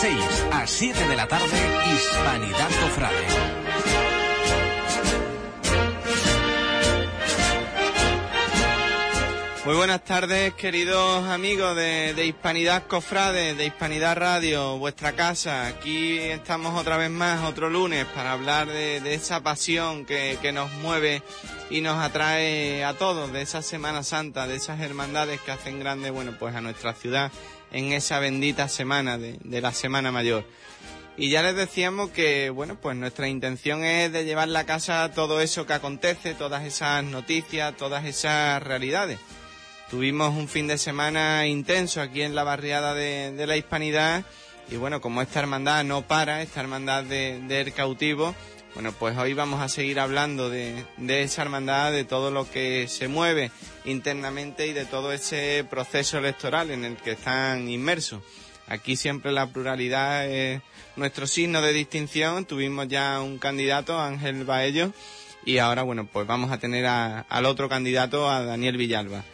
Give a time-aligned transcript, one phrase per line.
[0.00, 1.56] 6 a 7 de la tarde,
[1.94, 3.56] Hispanidad Cofrade.
[9.64, 15.66] Muy buenas tardes, queridos amigos de, Hispanidad Cofrade, de Hispanidad Radio, vuestra casa.
[15.66, 21.22] Aquí estamos otra vez más, otro lunes, para hablar de, esa pasión que, nos mueve
[21.70, 26.10] y nos atrae a todos, de esa Semana Santa, de esas hermandades que hacen grande,
[26.10, 27.32] bueno, pues a nuestra ciudad
[27.76, 30.44] en esa bendita semana de, de la Semana Mayor.
[31.18, 35.40] Y ya les decíamos que, bueno, pues nuestra intención es de llevar a casa todo
[35.40, 39.18] eso que acontece, todas esas noticias, todas esas realidades.
[39.90, 44.24] Tuvimos un fin de semana intenso aquí en la barriada de, la Hispanidad
[44.70, 48.34] y bueno, como esta hermandad no para, esta hermandad de, El Cautivo,
[48.76, 52.88] bueno, pues hoy vamos a seguir hablando de, de, esa hermandad, de todo lo que
[52.88, 53.50] se mueve
[53.86, 58.20] internamente y de todo ese proceso electoral en el que están inmersos.
[58.68, 60.60] Aquí siempre la pluralidad es
[60.94, 62.44] nuestro signo de distinción.
[62.44, 64.92] Tuvimos ya un candidato, Ángel Baello,
[65.46, 69.24] y ahora, bueno, pues vamos a tener al otro candidato, a Daniel Villalba.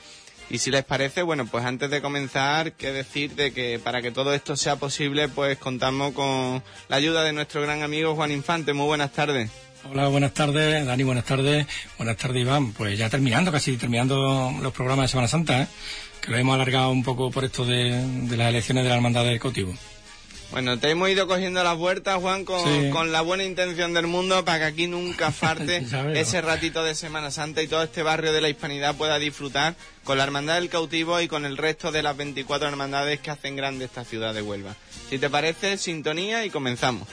[0.51, 4.11] Y si les parece, bueno, pues antes de comenzar, qué decir de que para que
[4.11, 8.73] todo esto sea posible, pues contamos con la ayuda de nuestro gran amigo Juan Infante.
[8.73, 9.51] Muy buenas tardes.
[9.91, 11.67] Hola, buenas tardes, Dani, buenas tardes.
[11.99, 12.73] Buenas tardes, Iván.
[12.73, 15.67] Pues ya terminando, casi terminando los programas de Semana Santa, ¿eh?
[16.21, 17.91] que lo hemos alargado un poco por esto de,
[18.37, 19.75] las elecciones de la Hermandad del Cotivo.
[20.53, 24.59] Bueno, te hemos ido cogiendo las vueltas, Juan, con, la buena intención del mundo para
[24.59, 25.83] que aquí nunca falte
[26.15, 30.19] ese ratito de Semana Santa y todo este barrio de la hispanidad pueda disfrutar con
[30.19, 33.87] la Hermandad del Cautivo y con el resto de las 24 hermandades que hacen grande
[33.87, 34.77] esta ciudad de Huelva.
[35.09, 37.09] Si te parece, sintonía y comenzamos.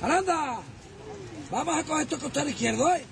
[0.00, 0.60] ¡Aranda!
[1.50, 3.04] Vamos a coger esto costado izquierdo, ¿eh?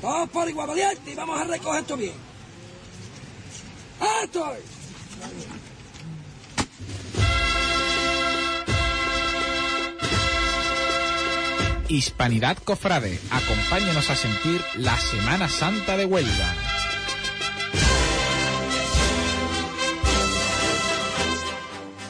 [0.00, 2.27] Vamos por igual valiente y vamos a recoger esto bien.
[11.88, 16.67] Hispanidad Cofrade, acompáñenos a sentir la Semana Santa de Huelva.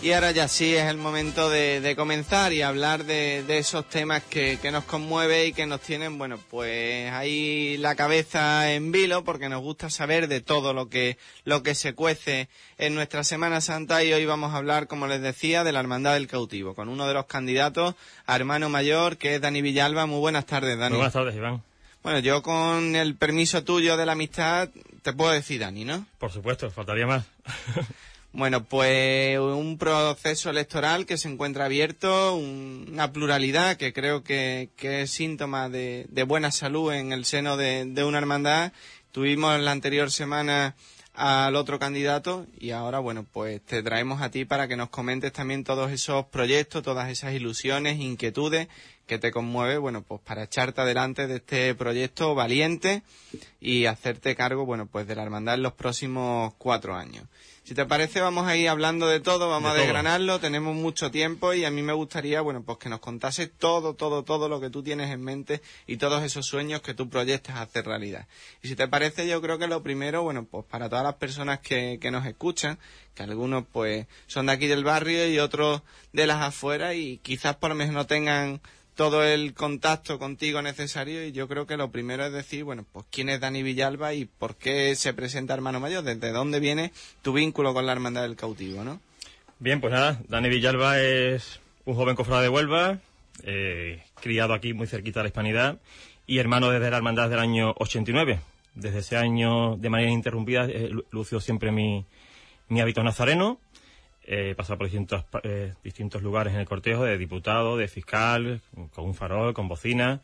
[0.09, 4.59] Y ahora ya sí es el momento de, comenzar y hablar de, esos temas que,
[4.73, 9.61] nos conmueve y que nos tienen, bueno, pues ahí la cabeza en vilo porque nos
[9.61, 12.49] gusta saber de todo lo que, lo que se cuece
[12.79, 16.15] en nuestra Semana Santa y hoy vamos a hablar, como les decía, de la Hermandad
[16.15, 17.95] del Cautivo, con uno de los candidatos
[18.25, 20.07] a hermano mayor que es Dani Villalba.
[20.07, 20.93] Muy buenas tardes, Dani.
[20.93, 21.63] Muy buenas tardes, Iván.
[22.03, 24.71] Bueno, yo con el permiso tuyo de la amistad
[25.03, 26.07] te puedo decir Dani, ¿no?
[26.19, 27.27] Por supuesto, faltaría más.
[28.39, 35.11] Bueno, pues un proceso electoral que se encuentra abierto, una pluralidad que creo que, es
[35.11, 38.73] síntoma de, buena salud en el seno de, una hermandad.
[39.11, 40.77] Tuvimos la anterior semana
[41.15, 45.33] al otro candidato y ahora, bueno, pues te traemos a ti para que nos comentes
[45.33, 48.69] también todos esos proyectos, todas esas ilusiones, inquietudes
[49.09, 53.03] que te conmueve, bueno, pues para echarte adelante de este proyecto valiente
[53.61, 57.25] y hacerte cargo, bueno, pues de la hermandad en los próximos cuatro años.
[57.69, 61.53] Si te parece, vamos a ir hablando de todo, vamos a desgranarlo, tenemos mucho tiempo
[61.53, 64.71] y a mí me gustaría, bueno, pues que nos contase todo, todo, todo lo que
[64.71, 68.27] tú tienes en mente y todos esos sueños que tú proyectas hacer realidad.
[68.63, 71.59] Y si te parece, yo creo que lo primero, bueno, pues para todas las personas
[71.59, 72.79] que, que nos escuchan,
[73.15, 75.83] que algunos pues son de aquí del barrio y otros
[76.15, 78.63] de las afueras y quizás por lo menos no tengan
[78.99, 83.07] todo el contacto contigo necesario y yo creo que lo primero es decir, bueno, pues
[83.13, 86.91] quién es Dani Villalba y por qué se presenta hermano mayor, desde dónde viene
[87.23, 89.01] tu vínculo con la Hermandad del Cautivo, ¿no?
[89.61, 92.99] Bien, pues nada, Dani Villalba es un joven cofrade de Huelva,
[93.45, 95.79] eh, criado aquí muy cerquita de la Hispanidad
[96.27, 98.41] y hermano desde la Hermandad del año 89.
[98.75, 102.05] Desde ese año, de manera interrumpida, eh, lució siempre mi,
[102.67, 103.61] mi hábito nazareno
[104.31, 108.61] he pasado por distintos, eh, distintos lugares en el cortejo, de diputado, de fiscal,
[108.93, 110.21] con un farol, con bocina.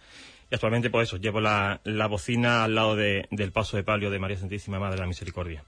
[0.50, 4.18] Y actualmente, por pues eso, llevo la, bocina al lado del paso de palio de
[4.18, 5.64] María Santísima Madre de la Misericordia.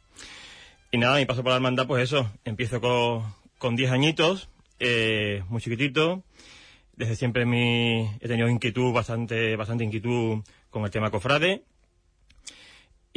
[0.93, 3.25] Y nada, mi paso por la hermandad, pues eso, empiezo con,
[3.57, 4.51] con 10 añitos,
[4.81, 6.23] eh, muy chiquitito.
[6.95, 11.63] Desde siempre mi, he tenido inquietud, bastante, bastante inquietud con el tema cofrade.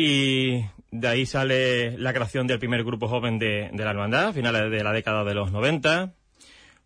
[0.02, 4.72] Y de ahí sale la creación del primer grupo joven de, la hermandad, a finales
[4.72, 6.14] de la década de los 90.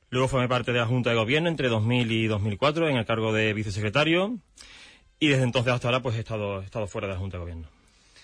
[0.10, 3.32] Luego formé parte de la Junta de Gobierno entre 2000 y 2004 en el cargo
[3.32, 4.40] de vicesecretario.
[5.20, 7.68] Y desde entonces hasta ahora pues he estado, estado fuera de la Junta de Gobierno.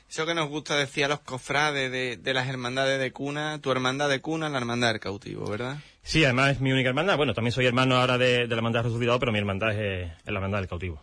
[0.10, 4.10] Eso que nos gusta decir a los cofrades de, las hermandades de cuna, tu hermandad
[4.10, 5.78] de cuna, la hermandad del cautivo, ¿verdad?
[6.02, 7.16] Sí, además es mi única hermandad.
[7.16, 10.40] Bueno, también soy hermano ahora de, la hermandad resucitado, pero mi hermandad es, es la
[10.40, 11.00] hermandad del cautivo.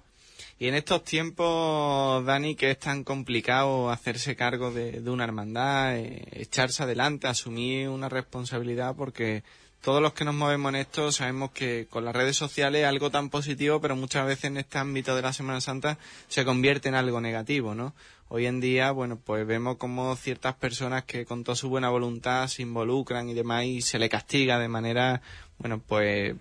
[0.58, 6.22] Y en estos tiempos, Dani, que es tan complicado hacerse cargo de, una hermandad, eh,
[6.32, 9.42] echarse adelante, asumir una responsabilidad, porque
[9.82, 13.10] todos los que nos movemos en esto sabemos que con las redes sociales es algo
[13.10, 16.94] tan positivo, pero muchas veces en este ámbito de la Semana Santa se convierte en
[16.94, 17.94] algo negativo, ¿no?
[18.28, 22.48] Hoy en día, bueno, pues vemos como ciertas personas que con toda su buena voluntad
[22.48, 25.20] se involucran y demás y se le castiga de manera,
[25.58, 26.34] bueno, pues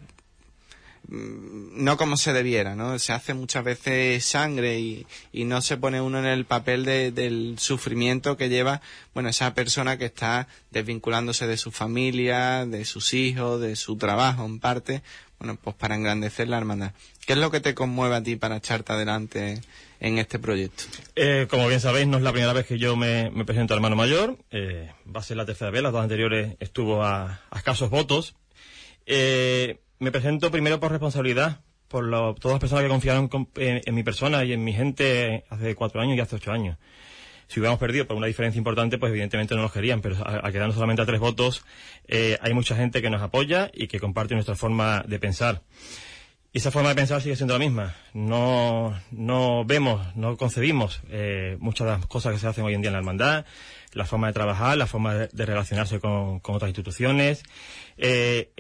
[1.08, 2.98] no como se debiera, ¿no?
[3.00, 7.56] Se hace muchas veces sangre y, y no se pone uno en el papel del
[7.60, 8.82] sufrimiento que lleva,
[9.14, 14.46] bueno, esa persona que está desvinculándose de su familia, de sus hijos, de su trabajo
[14.46, 15.04] en parte,
[15.40, 16.94] bueno, pues para engrandecer la hermandad.
[17.26, 19.62] ¿Qué es lo que te conmueve a ti para echarte adelante
[20.00, 20.84] en este proyecto?
[21.16, 23.96] Eh, como bien sabéis, no es la primera vez que yo me, presento a hermano
[23.96, 24.38] mayor.
[24.52, 28.36] Eh, va a ser la tercera vez, las dos anteriores estuvo a, a escasos votos.
[29.06, 34.44] Eh, me presento primero por responsabilidad, por todas las personas que confiaron en, mi persona
[34.44, 36.78] y en mi gente hace cuatro años y hace ocho años.
[37.48, 40.76] Si hubiéramos perdido por una diferencia importante, pues evidentemente no nos querían, pero al quedarnos
[40.76, 41.66] solamente a tres votos,
[42.08, 45.64] eh, hay mucha gente que nos apoya y que comparte nuestra forma de pensar.
[46.54, 47.96] Y esa forma de pensar sigue siendo la misma.
[48.14, 52.82] No, no vemos, no concebimos eh, muchas de las cosas que se hacen hoy en
[52.82, 53.46] día en la hermandad,
[53.92, 57.44] la forma de trabajar, la forma de, relacionarse con, otras instituciones,
[57.98, 58.52] eh,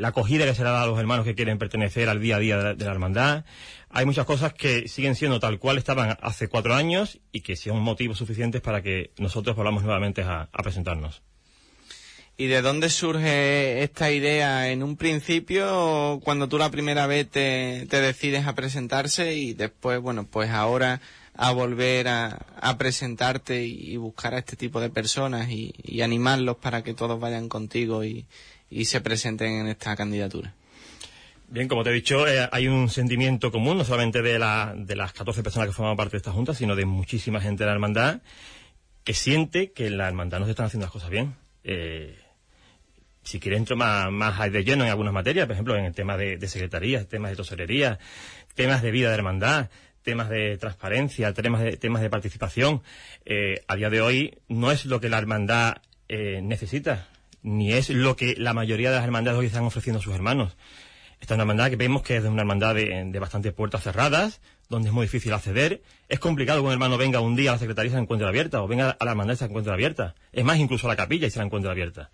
[0.00, 2.38] la acogida que se le da a los hermanos que quieren pertenecer al día a
[2.38, 3.44] día de la, hermandad.
[3.90, 7.80] Hay muchas cosas que siguen siendo tal cual estaban hace cuatro años y que son
[7.80, 11.22] motivos suficientes para que nosotros volvamos nuevamente a, presentarnos.
[12.36, 14.70] ¿Y de dónde surge esta idea?
[14.70, 20.00] En un principio, cuando tú la primera vez te, te decides a presentarse y después,
[20.00, 21.00] bueno, pues ahora
[21.36, 26.94] a volver a, presentarte y, buscar a este tipo de personas y, animarlos para que
[26.94, 28.26] todos vayan contigo y,
[28.70, 30.54] se presenten en esta candidatura.
[31.48, 34.96] Bien, como te he dicho, eh, hay un sentimiento común, no solamente de, la, de
[34.96, 37.74] las 14 personas que forman parte de esta Junta, sino de muchísima gente de la
[37.74, 38.20] hermandad
[39.04, 41.34] que siente que la hermandad no se están haciendo las cosas bien.
[41.62, 42.18] Eh,
[43.22, 46.16] si quiere entro más, más de lleno en algunas materias, por ejemplo, en el tema
[46.16, 47.98] de, de secretaría, temas de toserería,
[48.54, 49.68] temas de vida de hermandad,
[50.02, 52.82] temas de transparencia, temas de, temas de participación,
[53.24, 55.78] eh, a día de hoy no es lo que la hermandad
[56.08, 57.08] eh, necesita,
[57.44, 60.56] ni es lo que la mayoría de las hermandades hoy están ofreciendo a sus hermanos.
[61.20, 64.40] Esta es una hermandad que vemos que es una hermandad de, de bastantes puertas cerradas,
[64.68, 65.82] donde es muy difícil acceder.
[66.08, 68.26] Es complicado que un hermano venga un día a la secretaría y se la encuentre
[68.26, 70.14] abierta, o venga a la hermandad y se la encuentre abierta.
[70.32, 72.10] Es más, incluso a la capilla y se la encuentre abierta.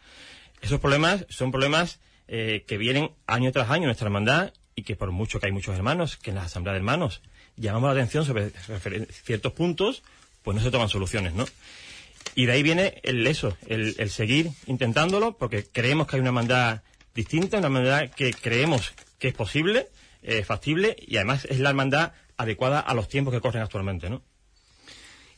[0.61, 4.97] Esos problemas son problemas eh, que vienen año tras año en nuestra hermandad y que
[4.97, 7.23] por mucho que hay muchos hermanos, que en la asamblea de hermanos
[7.57, 8.51] llamamos la atención sobre
[9.11, 10.03] ciertos puntos,
[10.43, 11.45] pues no se toman soluciones, ¿no?
[12.35, 16.83] Y de ahí viene el eso, el, seguir intentándolo, porque creemos que hay una hermandad
[17.15, 19.89] distinta, una hermandad que creemos que es posible,
[20.23, 24.23] eh, factible, y además es la hermandad adecuada a los tiempos que corren actualmente, ¿no?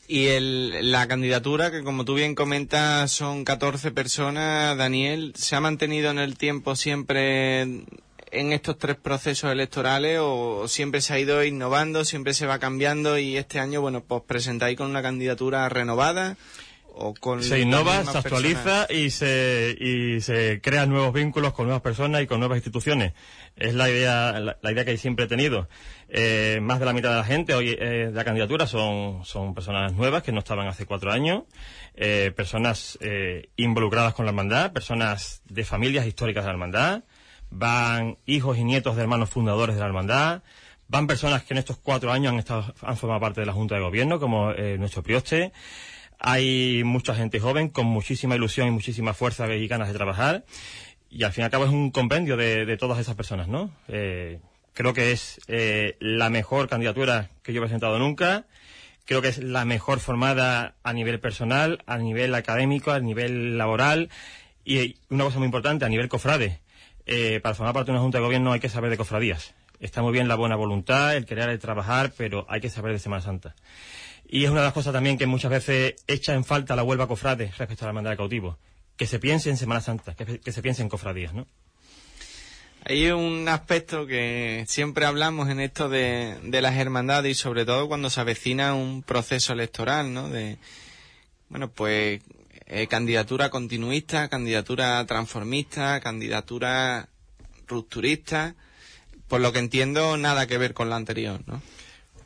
[0.07, 5.61] Y el, la candidatura, que como tú bien comentas son 14 personas, Daniel, ¿se ha
[5.61, 11.43] mantenido en el tiempo siempre en estos tres procesos electorales o siempre se ha ido
[11.43, 16.35] innovando, siempre se va cambiando y este año, bueno, pues presentáis con una candidatura renovada?
[16.95, 21.81] O con se innova, se actualiza y se, y se crean nuevos vínculos con nuevas
[21.81, 23.13] personas y con nuevas instituciones.
[23.55, 25.67] Es la idea, la, idea que siempre he tenido.
[26.07, 29.55] Eh, más de la mitad de la gente hoy eh, de la candidatura son, son
[29.55, 31.43] personas nuevas que no estaban hace cuatro años,
[31.95, 37.03] eh, personas eh, involucradas con la hermandad, personas de familias históricas de la hermandad,
[37.49, 40.43] van hijos y nietos de hermanos fundadores de la hermandad,
[40.87, 43.75] van personas que en estos cuatro años han, estado, han formado parte de la Junta
[43.75, 45.51] de Gobierno, como eh, nuestro prioste.
[46.25, 50.45] Hay mucha gente joven con muchísima ilusión y muchísima fuerza y ganas de trabajar.
[51.09, 53.69] Y al fin y al cabo es un compendio de, todas esas personas, ¿no?
[53.89, 54.39] Eh,
[54.71, 58.45] creo que es eh, la mejor candidatura que yo he presentado nunca.
[59.03, 64.09] Creo que es la mejor formada a nivel personal, a nivel académico, a nivel laboral
[64.63, 66.61] y una cosa muy importante, a nivel cofrade.
[67.05, 69.53] Eh, para formar parte de una Junta de Gobierno hay que saber de cofradías.
[69.81, 72.99] Está muy bien la buena voluntad, el querer, el trabajar, pero hay que saber de
[72.99, 73.55] Semana Santa.
[74.27, 77.07] Y es una de las cosas también que muchas veces echa en falta la Huelva
[77.07, 78.57] Cofrade respecto a la hermandad de cautivo.
[78.97, 81.47] Que se piense en Semana Santa, que, se piense en cofradías, ¿no?
[82.85, 87.87] Hay un aspecto que siempre hablamos en esto de, de, las hermandades y sobre todo
[87.87, 90.29] cuando se avecina un proceso electoral, ¿no?
[90.29, 90.57] De,
[91.47, 92.21] bueno, pues
[92.65, 97.09] eh, candidatura continuista, candidatura transformista, candidatura
[97.67, 98.55] rupturista.
[99.27, 101.61] Por lo que entiendo, nada que ver con la anterior, ¿no?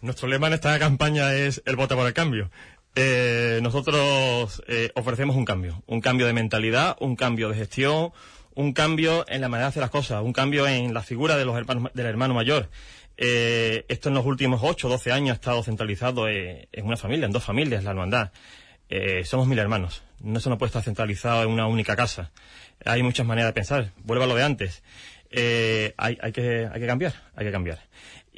[0.01, 2.51] Nuestro lema en esta campaña es el voto por el cambio.
[2.95, 8.11] Eh, nosotros eh, ofrecemos un cambio, un cambio de mentalidad, un cambio de gestión,
[8.55, 11.45] un cambio en la manera de hacer las cosas, un cambio en la figura de
[11.45, 12.69] los hermanos, del hermano mayor.
[13.17, 17.25] Eh, esto en los últimos 8 o 12 años ha estado centralizado en una familia,
[17.25, 18.31] en dos familias, la hermandad.
[18.89, 20.03] Eh, somos mil hermanos.
[20.19, 22.31] No se nos puede estar centralizado en una única casa.
[22.85, 23.91] Hay muchas maneras de pensar.
[23.97, 24.83] Vuelvo a lo de antes.
[25.31, 27.79] Eh, hay, hay, que, hay que cambiar, hay que cambiar.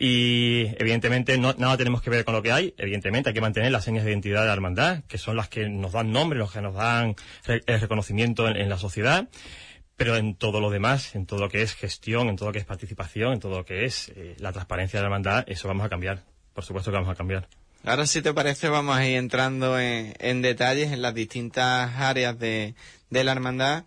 [0.01, 2.73] Y evidentemente no, nada tenemos que ver con lo que hay.
[2.77, 5.67] Evidentemente hay que mantener las señas de identidad de la hermandad, que son las que
[5.67, 9.27] nos dan nombre, los que nos dan el reconocimiento en, la sociedad.
[9.97, 12.59] Pero en todo lo demás, en todo lo que es gestión, en todo lo que
[12.59, 15.85] es participación, en todo lo que es eh, la transparencia de la hermandad, eso vamos
[15.85, 16.23] a cambiar.
[16.53, 17.49] Por supuesto que vamos a cambiar.
[17.83, 22.73] Ahora, si te parece, vamos a ir entrando en, detalles en las distintas áreas de
[23.09, 23.83] la hermandad.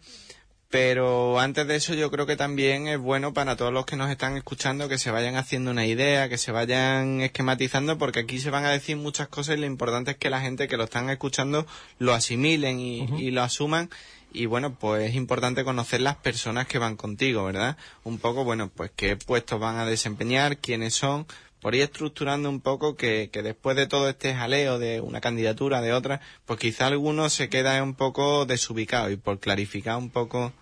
[0.72, 4.10] Pero antes de eso, yo creo que también es bueno para todos los que nos
[4.10, 8.48] están escuchando que se vayan haciendo una idea, que se vayan esquematizando, porque aquí se
[8.48, 11.10] van a decir muchas cosas y lo importante es que la gente que lo están
[11.10, 11.66] escuchando
[11.98, 13.90] lo asimilen y, y lo asuman.
[14.32, 17.76] Y bueno, pues es importante conocer las personas que van contigo, ¿verdad?
[18.02, 21.26] Un poco, bueno, pues qué puestos van a desempeñar, quiénes son,
[21.60, 25.82] por ir estructurando un poco que, que después de todo este jaleo de una candidatura,
[25.82, 30.54] de otra, pues quizá alguno se queda un poco desubicado y por clarificar un poco.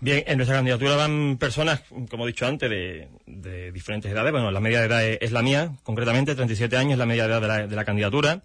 [0.00, 4.30] Bien, en nuestra candidatura van personas, como he dicho antes, de, diferentes edades.
[4.30, 7.30] Bueno, la media de edad es, la mía, concretamente, 37 años es la media de
[7.32, 8.42] edad de la, de la candidatura.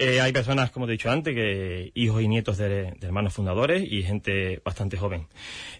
[0.00, 4.02] Eh, hay personas, como he dicho antes, que hijos y nietos de, hermanos fundadores y
[4.02, 5.26] gente bastante joven.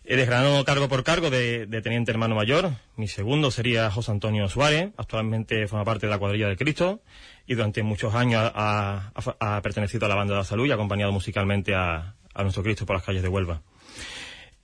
[0.04, 2.72] He desgranado cargo por cargo de, teniente hermano mayor.
[2.96, 4.90] Mi segundo sería José Antonio Suárez.
[4.96, 7.00] Actualmente forma parte de la cuadrilla del Cristo
[7.46, 10.70] y durante muchos años ha, ha- ha pertenecido a la banda de la salud y
[10.72, 13.62] ha acompañado musicalmente a, a nuestro Cristo por las calles de Huelva.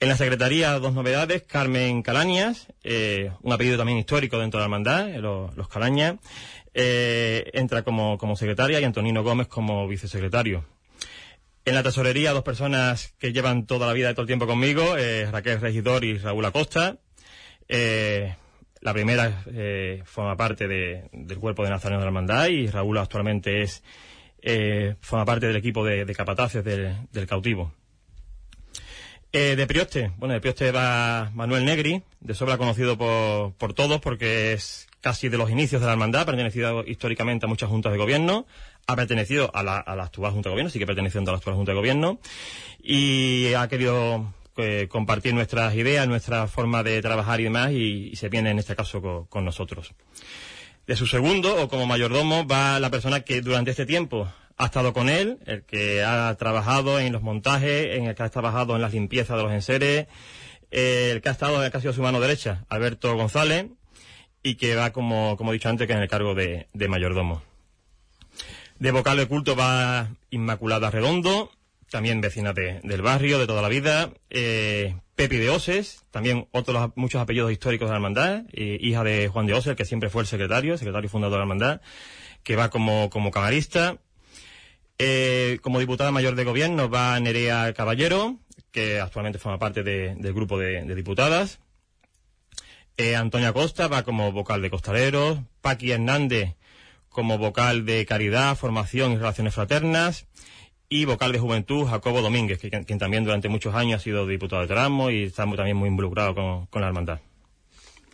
[0.04, 1.44] En la Secretaría, dos novedades.
[1.44, 6.16] Carmen Calañas, eh, un apellido también histórico dentro de la hermandad, eh, los, Calañas,
[6.74, 10.66] eh, entra como, secretaria y Antonino Gómez como vicesecretario.
[11.64, 14.94] En la tesorería, dos personas que llevan toda la vida y todo el tiempo conmigo,
[15.32, 16.98] Raquel Regidor y Raúl Acosta.
[17.66, 19.42] La primera
[20.04, 23.82] forma parte de- del cuerpo de Nazareno de la Hermandad y Raúl actualmente es
[25.00, 27.72] forma parte del equipo de, capataces del cautivo.
[29.36, 34.00] Eh, de Prioste, bueno, de Prioste va Manuel Negri, de sobra conocido por, por todos
[34.00, 37.90] porque es casi de los inicios de la hermandad, ha pertenecido históricamente a muchas juntas
[37.90, 38.46] de gobierno,
[38.86, 41.56] ha pertenecido a la, a la actual Junta de Gobierno, sigue perteneciendo a la actual
[41.56, 42.20] Junta de Gobierno,
[42.80, 48.28] y ha querido eh, compartir nuestras ideas, nuestra forma de trabajar y demás, y, se
[48.28, 49.94] viene en este caso co- con nosotros.
[50.86, 54.92] De su segundo, o como mayordomo, va la persona que durante este tiempo ha estado
[54.92, 58.82] con él, el que ha trabajado en los montajes, en el que ha trabajado en
[58.82, 60.06] las limpiezas de los enseres,
[60.70, 63.66] el que ha estado, el que ha su mano derecha, Alberto González,
[64.42, 67.42] y que va, como, como he dicho antes, que en el cargo de, de mayordomo.
[68.78, 71.50] De vocal de culto va Inmaculada Redondo,
[71.90, 74.10] también vecina de- del barrio, de toda la vida.
[74.30, 79.28] Eh, Pepi de Oses, también otros muchos apellidos históricos de la hermandad, eh, hija de
[79.28, 81.80] Juan de Oses, que siempre fue el secretario, secretario fundador de la hermandad,
[82.42, 83.98] que va como, como camarista.
[84.98, 88.36] Eh, como diputada mayor de gobierno va Nerea Caballero,
[88.70, 91.58] que actualmente forma parte de- del grupo de, diputadas.
[92.96, 95.38] Eh, Antonia Costa va como vocal de costaleros.
[95.60, 96.54] Paqui Hernández
[97.08, 100.26] como vocal de caridad, formación y relaciones fraternas.
[100.88, 104.62] Y vocal de juventud, Jacobo Domínguez, que, quien también durante muchos años ha sido diputado
[104.62, 107.20] de Tramo y está también muy involucrado con, con la hermandad.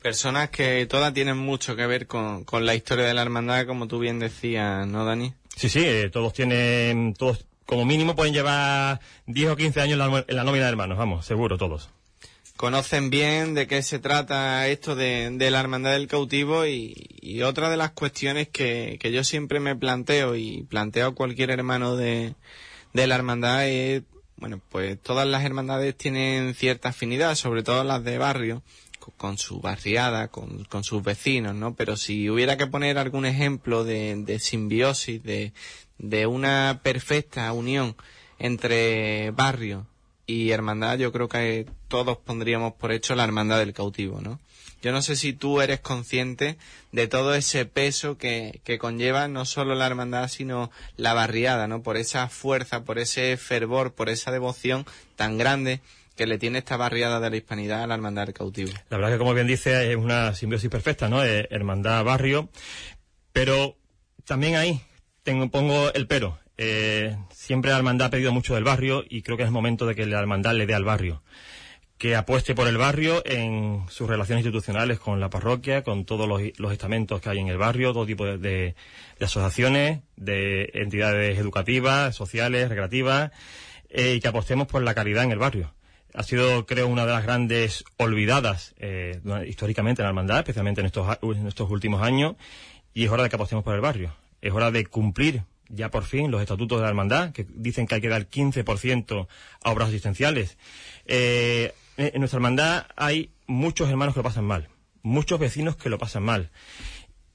[0.01, 3.87] Personas que todas tienen mucho que ver con, con la historia de la hermandad, como
[3.87, 5.35] tú bien decías, ¿no, Dani?
[5.57, 10.37] Sí, sí, eh, todos tienen, todos como mínimo pueden llevar 10 o 15 años en
[10.37, 11.89] la, nómina de hermanos, vamos, seguro, todos.
[12.57, 17.43] conocen bien de qué se trata esto de, de la hermandad del cautivo y, y
[17.43, 21.95] otra de las cuestiones que, que yo siempre me planteo y planteo a cualquier hermano
[21.95, 22.35] de,
[22.93, 24.03] de la hermandad es,
[24.37, 28.63] bueno, pues todas las hermandades tienen cierta afinidad, sobre todo las de barrio,
[29.17, 31.75] con, su barriada, con, con sus vecinos, ¿no?
[31.75, 35.53] Pero si hubiera que poner algún ejemplo de, de simbiosis, de,
[35.99, 37.97] de una perfecta unión
[38.39, 39.87] entre barrio
[40.27, 44.41] y hermandad, yo creo que todos pondríamos por hecho la hermandad del cautivo, ¿no?
[44.83, 46.57] Yo no sé si tú eres consciente
[46.91, 51.83] de todo ese peso que, que conlleva no solo la hermandad, sino la barriada, ¿no?
[51.83, 55.81] Por esa fuerza, por ese fervor, por esa devoción tan grande
[56.21, 58.71] que le tiene esta barriada de la hispanidad a la hermandad cautivo.
[58.91, 61.25] La verdad que, como bien dice, es una simbiosis perfecta, ¿no?
[61.25, 62.51] Eh, hermandad, barrio.
[63.33, 63.79] Pero
[64.27, 64.83] también ahí
[65.23, 66.39] tengo, pongo el pero.
[66.59, 69.87] Eh, siempre la hermandad ha pedido mucho del barrio y creo que es el momento
[69.87, 71.23] de que la hermandad le dé al barrio.
[71.97, 76.43] Que apueste por el barrio en sus relaciones institucionales con la parroquia, con todos los,
[76.71, 78.75] estamentos que hay en el barrio, todo tipo de, de-
[79.19, 83.31] de asociaciones, de entidades educativas, sociales, recreativas,
[83.89, 85.73] eh, y que apostemos por la calidad en el barrio.
[86.15, 90.87] Ha sido, creo, una de las grandes olvidadas eh, históricamente en la hermandad, especialmente en
[90.87, 92.37] estos, estos últimos años,
[92.95, 94.15] y es hora de que apostemos por el barrio.
[94.41, 97.95] Es hora de cumplir ya por fin los estatutos de la hermandad, que dicen que
[97.95, 99.29] hay que dar 15%
[99.63, 100.59] a obras asistenciales.
[101.07, 104.69] Eh, en nuestra hermandad hay muchos hermanos que lo pasan mal,
[105.03, 106.51] muchos vecinos que lo pasan mal.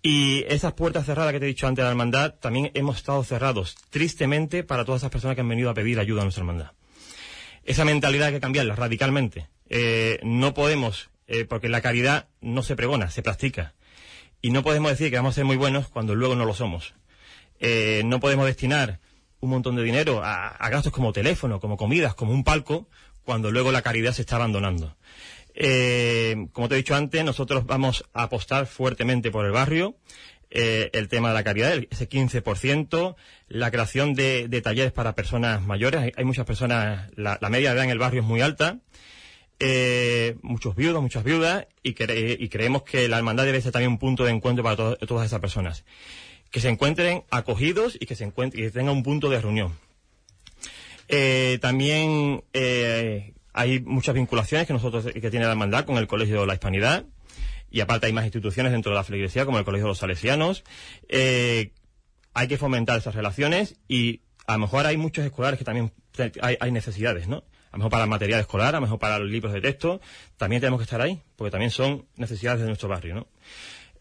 [0.01, 3.24] Y esas puertas cerradas que te he dicho antes de la hermandad, también hemos estado
[3.24, 6.72] cerrados, tristemente, para todas esas personas que han venido a pedir ayuda a nuestra hermandad.
[7.65, 9.48] Esa mentalidad hay que cambiarla radicalmente.
[9.69, 13.74] Eh, no podemos, eh, porque la caridad no se pregona, se practica.
[14.39, 16.93] Y no podemos decir que vamos a ser muy buenos cuando luego no lo somos.
[17.60, 19.00] Eh, no podemos destinar
[19.39, 22.88] un montón de dinero a, gastos como teléfono, como comidas, como un palco,
[23.24, 24.95] cuando luego la caridad se está abandonando.
[26.51, 29.95] Como te he dicho antes, nosotros vamos a apostar fuertemente por el barrio,
[30.55, 33.15] eh, el tema de la caridad, ese 15%,
[33.47, 36.13] la creación de, talleres para personas mayores.
[36.15, 38.79] Hay, muchas personas, la, media de edad en el barrio es muy alta.
[40.41, 44.31] muchos viudos, muchas viudas, y, creemos que la hermandad debe ser también un punto de
[44.31, 45.85] encuentro para todas esas personas
[46.55, 49.74] que se encuentren acogidos y que se encuentren, que tengan un punto de reunión.
[51.09, 56.39] Eh, también eh, hay muchas vinculaciones que nosotros que tiene la hermandad con el Colegio
[56.39, 57.05] de la Hispanidad
[57.75, 60.63] y aparte hay más instituciones dentro de la feligresía como el Colegio de los Salesianos.
[61.10, 61.74] Eh,
[62.34, 65.91] hay que fomentar esas relaciones y a lo mejor hay muchos escolares que también
[66.41, 67.44] hay, necesidades, ¿no?
[67.72, 70.00] A lo mejor para material escolar, a lo mejor para los libros de texto,
[70.38, 73.27] también tenemos que estar ahí, porque también son necesidades de nuestro barrio, ¿no?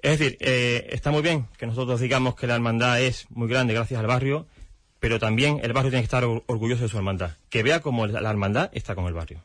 [0.00, 3.74] Es decir, eh, está muy bien que nosotros digamos que la hermandad es muy grande
[3.74, 4.46] gracias al barrio,
[5.00, 8.30] pero también el barrio tiene que estar orgulloso de su hermandad, que vea cómo la
[8.30, 9.42] hermandad está con el barrio.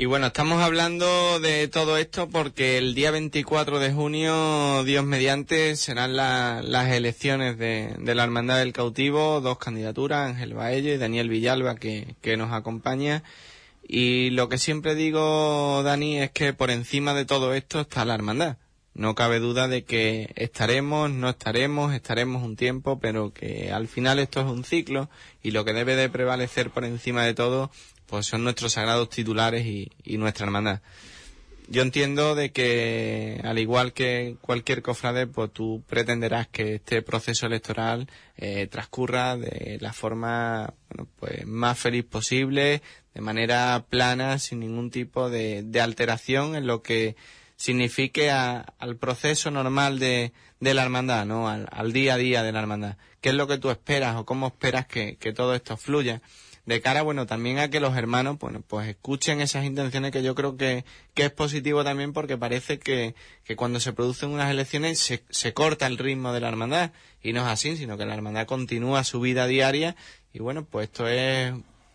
[0.00, 5.76] Y bueno, estamos hablando de todo esto porque el día 24 de junio, Dios mediante,
[5.76, 11.74] serán las elecciones de, la Hermandad del Cautivo, dos candidaturas, Ángel Baello y Daniel Villalba,
[11.74, 13.24] que, que nos acompaña.
[13.86, 18.14] Y lo que siempre digo, Dani, es que por encima de todo esto está la
[18.14, 18.56] Hermandad.
[18.94, 24.18] No cabe duda de que estaremos, no estaremos, estaremos un tiempo, pero que al final
[24.18, 25.10] esto es un ciclo
[25.42, 27.70] y lo que debe de prevalecer por encima de todo
[28.10, 30.80] pues son nuestros sagrados titulares y, nuestra hermandad.
[31.68, 37.46] Yo entiendo de que, al igual que cualquier cofrade, pues tú pretenderás que este proceso
[37.46, 40.74] electoral eh, transcurra de la forma
[41.20, 42.82] pues más feliz posible,
[43.14, 47.14] de manera plana, sin ningún tipo de alteración en lo que
[47.60, 51.48] signifique al proceso normal de, de la hermandad, ¿no?
[51.48, 52.96] Al, día a día de la hermandad.
[53.20, 56.22] ¿Qué es lo que tú esperas o cómo esperas que, todo esto fluya?
[56.66, 60.34] De cara, bueno, también a que los hermanos, bueno, pues escuchen esas intenciones que yo
[60.34, 64.98] creo que, que es positivo también porque parece que, que cuando se producen unas elecciones
[64.98, 66.92] se, se corta el ritmo de la hermandad
[67.22, 69.96] y no es así, sino que la hermandad continúa su vida diaria
[70.32, 71.52] y bueno, pues esto es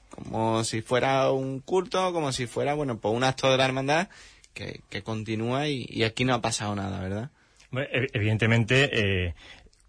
[0.09, 4.09] como si fuera un culto, como si fuera, bueno, pues un acto de la hermandad
[4.53, 7.29] que, continúa y, aquí no ha pasado nada, ¿verdad?
[8.13, 9.33] evidentemente, eh,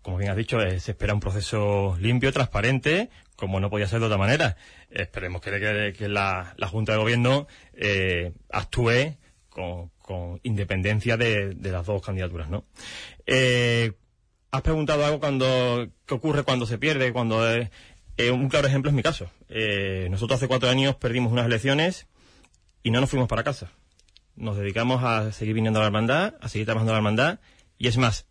[0.02, 4.01] como bien has dicho, eh, se espera un proceso limpio, transparente, como no podía ser
[4.01, 4.57] de otra manera.
[4.90, 9.16] Esperemos que, la, Junta de Gobierno eh, actúe
[9.49, 9.90] con,
[10.42, 12.64] independencia de, las dos candidaturas, ¿no?
[14.53, 17.44] has preguntado algo cuando qué ocurre cuando se pierde, cuando
[18.33, 19.31] un claro ejemplo es mi caso.
[20.11, 22.07] nosotros hace cuatro años perdimos unas elecciones
[22.83, 23.70] y no nos fuimos para casa
[24.37, 27.40] nos dedicamos a seguir viniendo a la hermandad, a seguir trabajando en la hermandad,
[27.79, 28.27] y es más,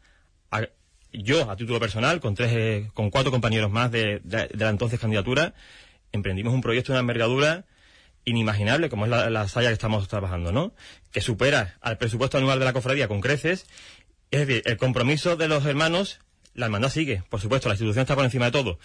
[1.24, 5.54] yo, a título personal, con tres, eh, con cuatro compañeros más de, la entonces candidatura,
[6.12, 7.66] emprendimos un proyecto de una envergadura
[8.26, 10.74] inimaginable, como es la, la que estamos trabajando, ¿no?
[11.12, 13.68] Que supera al presupuesto anual de la cofradía con creces.
[14.32, 16.20] Es decir, el compromiso de los hermanos,
[16.54, 18.80] la hermandad sigue, por supuesto, la institución está por encima de todo.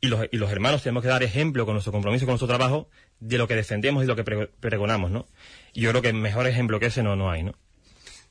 [0.00, 2.88] Y los, y los hermanos tenemos que dar ejemplo con nuestro compromiso, con nuestro trabajo,
[3.20, 5.26] de lo que defendemos y lo que pregonamos, ¿no?
[5.74, 7.54] Y yo creo que mejor ejemplo que ese no, no hay, ¿no?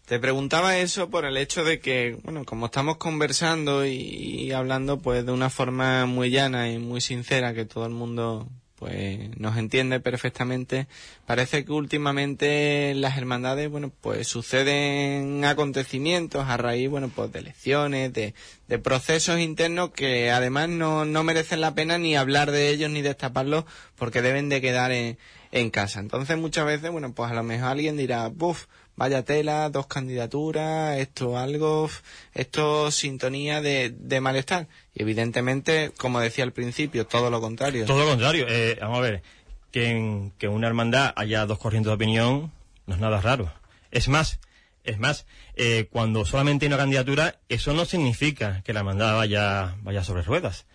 [0.07, 5.25] Te preguntaba eso por el hecho de que, bueno, como estamos conversando y, hablando pues
[5.25, 9.99] de una forma muy llana y muy sincera que todo el mundo pues nos entiende
[9.99, 10.87] perfectamente.
[11.25, 18.13] Parece que últimamente las hermandades, bueno, pues suceden acontecimientos a raíz, bueno, pues de elecciones,
[18.13, 18.33] de,
[18.69, 23.01] de procesos internos que además no, no merecen la pena ni hablar de ellos ni
[23.01, 23.65] destaparlos
[23.97, 25.17] porque deben de quedar en,
[25.51, 25.99] en casa.
[25.99, 28.67] Entonces muchas veces, bueno, pues a lo mejor alguien dirá, buf,
[28.97, 31.89] vaya tela, dos candidaturas, esto algo,
[32.33, 34.67] esto sintonía de, malestar.
[34.93, 37.85] Y evidentemente, como decía al principio, todo lo contrario.
[37.85, 38.45] Todo lo contrario.
[38.49, 39.23] Eh, vamos a ver,
[39.71, 42.51] que en, que una hermandad haya dos corrientes de opinión
[42.87, 43.53] no es nada raro.
[43.91, 44.39] Es más,
[44.83, 49.75] es más, eh, cuando solamente hay una candidatura, eso no significa que la hermandad vaya,
[49.83, 50.65] vaya sobre ruedas.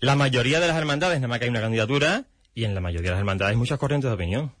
[0.00, 3.10] La mayoría de las hermandades, nada más que hay una candidatura, y en la mayoría
[3.10, 4.54] de las hermandades hay muchas corrientes de opinión.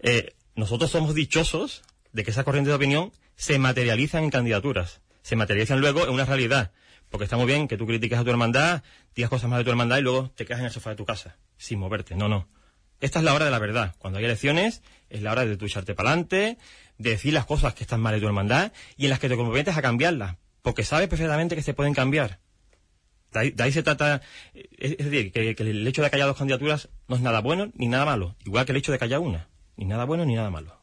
[0.00, 5.36] Eh, nosotros somos dichosos de que esa corriente de opinión se materializan en candidaturas, se
[5.36, 6.72] materializan luego en una realidad.
[7.10, 8.82] Porque está muy bien que tú critiques a tu hermandad,
[9.14, 11.06] digas cosas más de tu hermandad y luego te quedas en el sofá de tu
[11.06, 12.14] casa, sin moverte.
[12.14, 12.48] No, no.
[13.00, 13.94] Esta es la hora de la verdad.
[13.98, 16.58] Cuando hay elecciones, es la hora de tu echarte para adelante,
[16.98, 19.36] de decir las cosas que están mal de tu hermandad y en las que te
[19.36, 20.36] comprometes a cambiarlas.
[20.62, 22.40] Porque sabes perfectamente que se pueden cambiar.
[23.30, 24.22] De ahí, se trata,
[24.54, 28.06] es, decir, que, el hecho de callar dos candidaturas no es nada bueno ni nada
[28.06, 30.77] malo, igual que el hecho de callar una, ni nada bueno ni nada malo.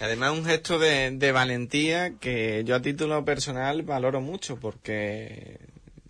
[0.00, 5.58] Además, un gesto de, valentía que yo a título personal valoro mucho porque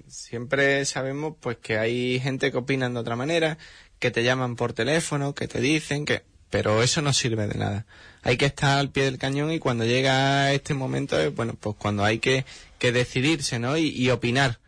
[0.08, 3.58] siempre sabemos pues que hay gente que opina de otra manera,
[3.98, 6.22] que te llaman por teléfono, que te dicen que...
[6.50, 7.84] Pero eso no sirve de nada.
[8.22, 12.04] Hay que estar al pie del cañón y cuando llega este momento, bueno, pues cuando
[12.04, 12.44] hay que,
[12.78, 13.76] que decidirse, ¿no?
[13.76, 14.60] y opinar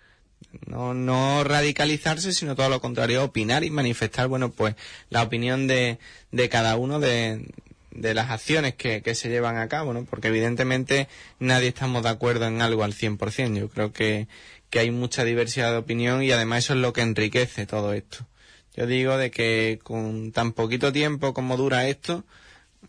[0.66, 4.74] no, no radicalizarse, sino todo lo contrario, opinar y manifestar, bueno, pues
[5.10, 5.98] la opinión de,
[6.32, 7.46] de cada uno de,
[7.96, 10.04] de las acciones que, que, se llevan a cabo, ¿no?
[10.04, 13.58] Porque evidentemente nadie estamos de acuerdo en algo al 100%.
[13.58, 14.28] Yo creo que,
[14.70, 18.26] que hay mucha diversidad de opinión y además eso es lo que enriquece todo esto.
[18.76, 22.24] Yo digo de que con tan poquito tiempo como dura esto,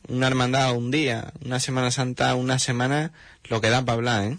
[0.09, 3.13] una hermandad un día, una Semana Santa una semana,
[3.45, 4.37] lo que da para hablar, ¿eh?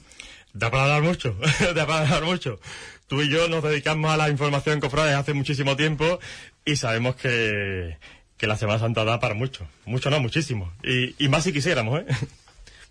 [0.53, 1.37] Da para hablar mucho,
[1.75, 2.61] da para hablar mucho
[3.09, 6.21] tú y yo nos dedicamos a la información cofrades hace muchísimo tiempo
[6.65, 7.97] y sabemos que,
[8.39, 9.67] que la Semana Santa da para mucho.
[9.85, 10.73] Mucho no, muchísimo.
[10.83, 12.07] Y, y más si quisiéramos, ¿eh?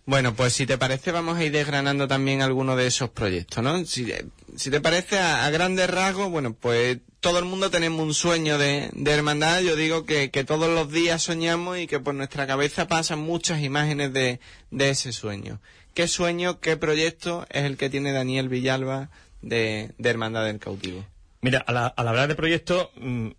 [0.07, 3.85] Bueno, pues si te parece vamos a ir desgranando también algunos de esos proyectos, ¿no?
[3.85, 4.07] Si,
[4.55, 8.89] si te parece a, grandes rasgos, bueno, pues todo el mundo tenemos un sueño de,
[8.93, 9.59] de hermandad.
[9.59, 13.61] Yo digo que, que, todos los días soñamos y que por nuestra cabeza pasan muchas
[13.61, 14.39] imágenes de,
[14.71, 15.59] de ese sueño.
[15.93, 19.09] ¿Qué sueño, qué proyecto es el que tiene Daniel Villalba
[19.41, 21.03] de, Hermandad del Cautivo?
[21.41, 23.29] Mira, al, hablar de proyecto, mm,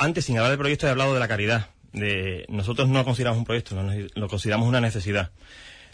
[0.00, 1.68] antes sin hablar de proyecto he hablado de la caridad.
[1.92, 3.76] De, nosotros no consideramos un proyecto,
[4.14, 5.30] lo consideramos una necesidad.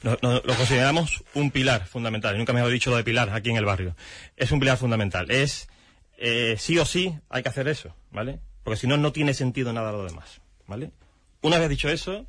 [0.02, 2.38] Lo, consideramos un pilar fundamental.
[2.38, 3.96] Nunca me he dicho lo de pilar aquí en el barrio.
[4.36, 5.30] Es un pilar fundamental.
[5.30, 5.68] Es
[6.18, 8.38] eh, sí o sí hay que hacer eso, ¿vale?
[8.62, 10.92] Porque si no, no tiene sentido nada lo demás, ¿vale?
[11.40, 12.26] Una vez dicho eso,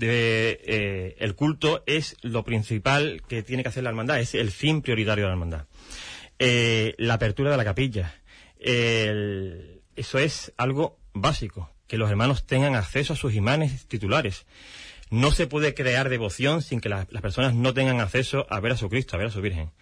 [0.00, 4.80] eh, el culto es lo principal que tiene que hacer la hermandad, es el fin
[4.80, 5.66] prioritario de la hermandad.
[6.38, 8.14] Eh, la apertura de la capilla.
[9.98, 14.46] Eso es algo básico, que los hermanos tengan acceso a sus imanes titulares.
[15.10, 18.76] No se puede crear devoción sin que las personas no tengan acceso a ver a
[18.76, 19.72] su Cristo, a ver a su Virgen.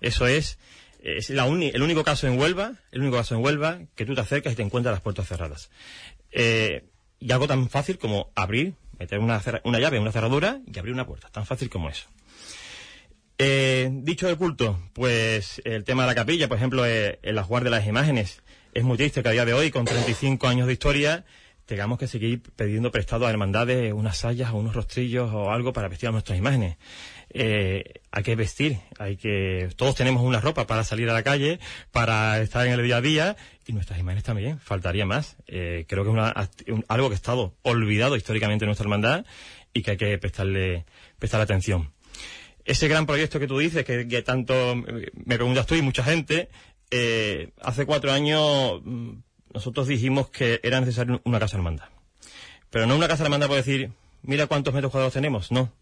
[0.00, 0.58] Eso es,
[1.02, 4.52] es el único caso en Huelva, el único caso en Huelva que tú te acercas
[4.52, 5.70] y te encuentras las puertas cerradas.
[6.30, 6.84] Eh,
[7.18, 9.42] y algo tan fácil como abrir, meter una,
[9.78, 11.28] llave en una cerradura y abrir una puerta.
[11.30, 12.06] Tan fácil como eso.
[13.38, 17.64] Eh, dicho del culto, pues el tema de la capilla, por ejemplo, eh, el ajuar
[17.64, 18.42] de las imágenes.
[18.76, 21.24] Es muy triste que a día de hoy, con 35 años de historia,
[21.64, 25.88] tengamos que seguir pidiendo prestado a hermandades unas sayas o unos rostrillos o algo para
[25.88, 26.76] vestir a nuestras imágenes.
[27.30, 31.58] Eh, hay que vestir, hay que, todos tenemos una ropa para salir a la calle,
[31.90, 33.36] para estar en el día a día,
[33.66, 35.38] y nuestras imágenes también, faltaría más.
[35.46, 39.24] Eh, creo que es algo que ha estado olvidado históricamente en nuestra hermandad
[39.72, 40.84] y que hay que prestarle,
[41.18, 41.94] prestar atención
[42.66, 46.48] ese gran proyecto que tú dices, que, tanto me preguntas tú y mucha gente,
[46.90, 49.12] eh, hace cuatro años mm,
[49.54, 51.88] nosotros dijimos que era necesario una casa hermandad.
[52.70, 53.90] Pero no una casa hermandad por decir,
[54.22, 55.72] mira cuántos metros cuadrados tenemos, no.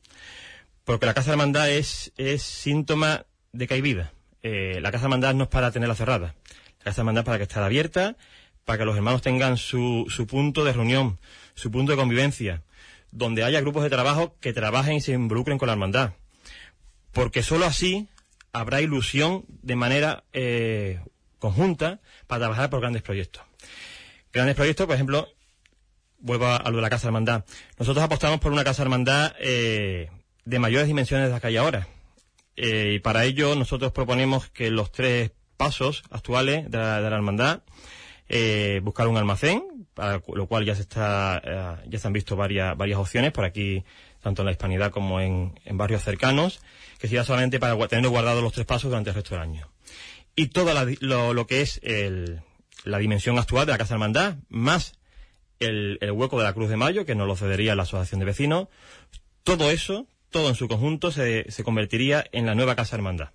[0.84, 4.12] Porque la casa hermandad es, es síntoma de que hay vida.
[4.42, 6.34] Eh, la casa hermandad no es para tenerla cerrada.
[6.78, 8.16] La casa hermandad es para que esté abierta,
[8.64, 11.18] para que los hermanos tengan su, su punto de reunión,
[11.54, 12.62] su punto de convivencia,
[13.10, 16.12] donde haya grupos de trabajo que trabajen y se involucren con la hermandad
[17.14, 18.08] porque sólo así
[18.54, 21.00] habrá ilusión de manera eh,
[21.38, 23.42] conjunta para trabajar por grandes proyectos.
[24.32, 25.28] Grandes proyectos, por ejemplo,
[26.18, 27.44] vuelvo a, lo de la Casa Hermandad.
[27.78, 30.08] Nosotros apostamos por una Casa Hermandad eh,
[30.44, 31.88] de mayores dimensiones de las que hay ahora.
[32.56, 37.62] Eh, y para ello nosotros proponemos que los tres pasos actuales de la, hermandad,
[38.82, 42.98] buscar un almacén, para lo cual ya se está, ya se han visto varias, varias
[42.98, 43.84] opciones por aquí,
[44.24, 46.60] tanto en la hispanidad como en, en barrios cercanos
[46.98, 49.70] que sería solamente para tener guardados los tres pasos durante el resto del año.
[50.34, 50.72] Y todo
[51.34, 51.80] lo, que es
[52.84, 54.94] la dimensión actual de la Casa Hermandad, más
[55.60, 58.68] el, hueco de la Cruz de Mayo, que nos lo cedería la Asociación de Vecinos,
[59.42, 63.32] todo eso, todo en su conjunto, se, se convertiría en la nueva Casa Hermandad.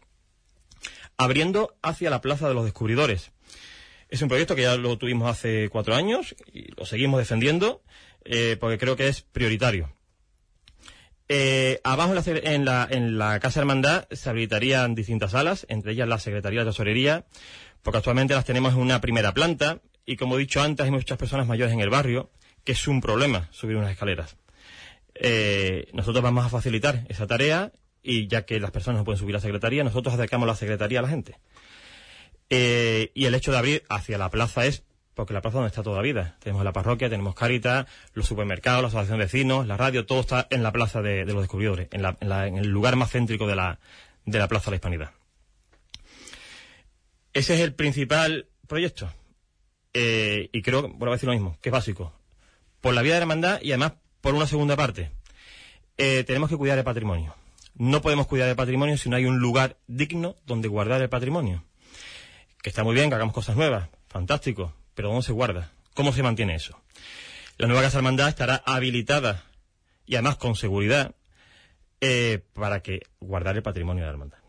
[1.16, 3.32] Abriendo hacia la Plaza de los Descubridores.
[4.10, 7.84] Es un proyecto que ya lo tuvimos hace cuatro años y lo seguimos defendiendo
[8.26, 9.92] eh, porque creo que es prioritario.
[11.32, 16.18] Eh, abajo en la, en la Casa Hermandad se habilitarían distintas salas, entre ellas la
[16.18, 17.26] Secretaría de Tesorería,
[17.84, 21.20] porque actualmente las tenemos en una primera planta y como he dicho antes hay muchas
[21.20, 22.32] personas mayores en el barrio,
[22.64, 24.38] que es un problema subir unas escaleras.
[25.14, 29.36] Eh, nosotros vamos a facilitar esa tarea y ya que las personas no pueden subir
[29.36, 31.38] a la secretaría, nosotros acercamos la secretaría a la gente.
[32.50, 34.84] Eh, y el hecho de abrir hacia la plaza es
[35.20, 36.38] porque la plaza donde está toda la vida.
[36.40, 40.48] Tenemos la parroquia, tenemos Caritas, los supermercados, la asociación de vecinos, la radio, todo está
[40.50, 43.80] en la plaza de, los descubridores, en, en, el lugar más céntrico de la,
[44.26, 45.12] de la plaza de la Hispanidad.
[47.34, 49.12] Ese es el principal proyecto.
[49.94, 52.14] Eh, y creo, vuelvo a decir lo mismo, que es básico.
[52.80, 55.12] Por la vía de la hermandad y además por una segunda parte.
[55.98, 57.36] Eh, tenemos que cuidar el patrimonio.
[57.76, 61.66] No podemos cuidar el patrimonio si no hay un lugar digno donde guardar el patrimonio.
[62.64, 65.72] Que está muy bien que hagamos cosas nuevas, fantástico, pero ¿dónde se guarda?
[65.94, 66.78] ¿Cómo se mantiene eso?
[67.58, 69.46] La nueva Casa Hermandad estará habilitada
[70.06, 71.16] y además con seguridad
[72.02, 74.40] eh, para que guardar el patrimonio de la hermandad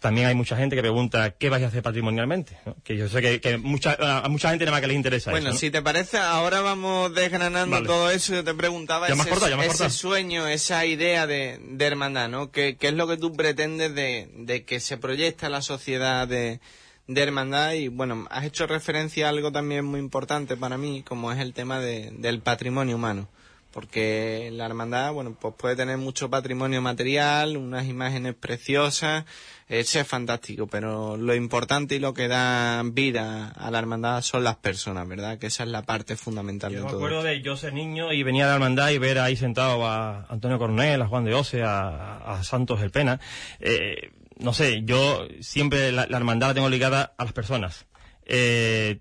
[0.00, 2.58] también hay mucha gente que pregunta qué vais a hacer patrimonialmente.
[2.82, 5.70] Que yo sé que, mucha, a mucha gente nada más que les interesa bueno, si
[5.70, 8.34] te parece, ahora vamos desgranando todo eso.
[8.34, 12.50] Yo te preguntaba ese, sueño, esa idea de, hermandad, ¿no?
[12.50, 16.60] ¿Qué, es lo que tú pretendes de, que se proyecta la sociedad de,
[17.08, 17.72] hermandad?
[17.72, 21.52] Y bueno, has hecho referencia a algo también muy importante para mí, como es el
[21.52, 23.28] tema del patrimonio humano
[23.74, 29.24] porque la hermandad, bueno, pues puede tener mucho patrimonio material, unas imágenes preciosas,
[29.68, 34.44] ese es fantástico, pero lo importante y lo que da vida a la hermandad son
[34.44, 35.38] las personas, ¿verdad?
[35.38, 36.86] Que esa es la parte fundamental de todo.
[36.86, 39.34] Yo me acuerdo de yo ser niño y venía a la hermandad y ver ahí
[39.34, 43.18] sentado a Antonio Coronel, a Juan de Ose, a, Santos El Pena.
[43.58, 44.12] Eh,
[44.44, 47.86] no sé, yo siempre la, hermandad la tengo ligada a las personas.
[48.26, 49.00] Eh,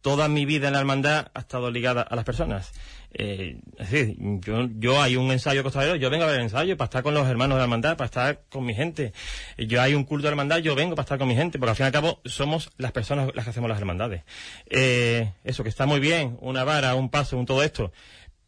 [0.00, 2.72] toda mi vida en la hermandad ha estado ligada a las personas.
[3.14, 6.76] Eh, es decir, yo, yo hay un ensayo costalero, yo vengo a ver el ensayo
[6.76, 9.12] para estar con los hermanos de la hermandad, para estar con mi gente.
[9.56, 11.76] Yo hay un culto de hermandad, yo vengo para estar con mi gente, porque al
[11.76, 14.24] fin y al cabo somos las personas las que hacemos las hermandades.
[14.66, 17.92] Eh, eso que está muy bien, una vara, un paso, un todo esto,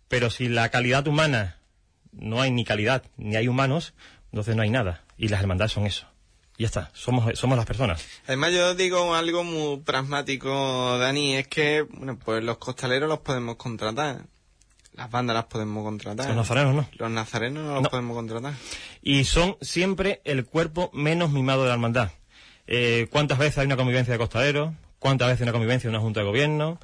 [0.08, 1.58] pero si la calidad humana
[2.10, 3.94] no hay ni calidad, ni hay humanos,
[4.32, 5.04] entonces no hay nada.
[5.16, 6.13] Y las hermandades son eso.
[6.56, 8.04] Y ya está, somos, somos las personas.
[8.26, 13.56] Además yo digo algo muy pragmático, Dani, es que, bueno, pues los costaleros los podemos
[13.56, 14.22] contratar
[14.94, 16.26] las bandas las podemos contratar.
[16.28, 16.88] Los nazarenos no.
[16.92, 18.54] Los nazarenos no los podemos contratar.
[19.02, 22.10] Y son siempre el cuerpo menos mimado de la hermandad.
[22.66, 24.72] Eh, ¿Cuántas veces hay una convivencia de costaleros?
[24.98, 26.78] ¿Cuántas veces hay una convivencia de una junta de gobierno?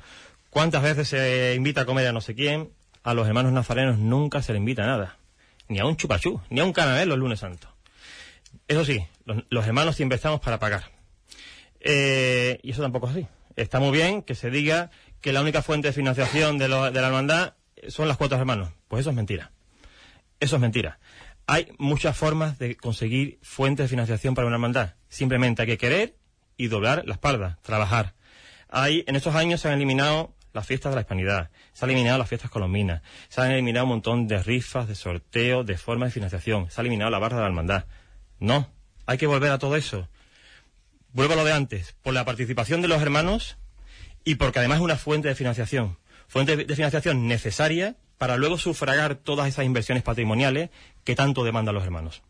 [0.51, 2.71] ¿Cuántas veces se invita a comer a no sé quién?
[3.03, 5.17] A los hermanos nazarenos nunca se le invita a nada.
[5.69, 7.71] Ni a un chupachú, ni a un canabel los lunes santos.
[8.69, 10.85] Eso sí, los, hermanos siempre estamos para pagar.
[11.81, 13.27] Eh, y eso tampoco es así.
[13.57, 17.07] Está muy bien que se diga que la única fuente de financiación de, de la
[17.07, 17.55] hermandad
[17.89, 18.71] son las cuotas hermanos.
[18.89, 19.53] Pues eso es mentira.
[20.39, 20.99] Eso es mentira.
[21.47, 24.95] Hay muchas formas de conseguir fuentes de financiación para una hermandad.
[25.09, 26.17] Simplemente hay que querer
[26.57, 28.15] y doblar la espalda, trabajar.
[28.69, 32.19] Hay, en estos años se han eliminado las fiestas de la hispanidad, se han eliminado
[32.19, 36.13] las fiestas colombinas, se han eliminado un montón de rifas, de sorteos, de formas de
[36.13, 37.85] financiación, se ha eliminado la barra de la hermandad.
[38.41, 38.69] No,
[39.07, 40.09] hay que volver a todo eso.
[41.13, 43.57] Vuelvo a lo de antes, por la participación de los hermanos
[44.25, 45.97] y porque además es una fuente de financiación
[46.31, 50.71] fuente de financiación necesaria para luego sufragar todas esas inversiones patrimoniales
[51.03, 52.23] que tanto demandan los hermanos.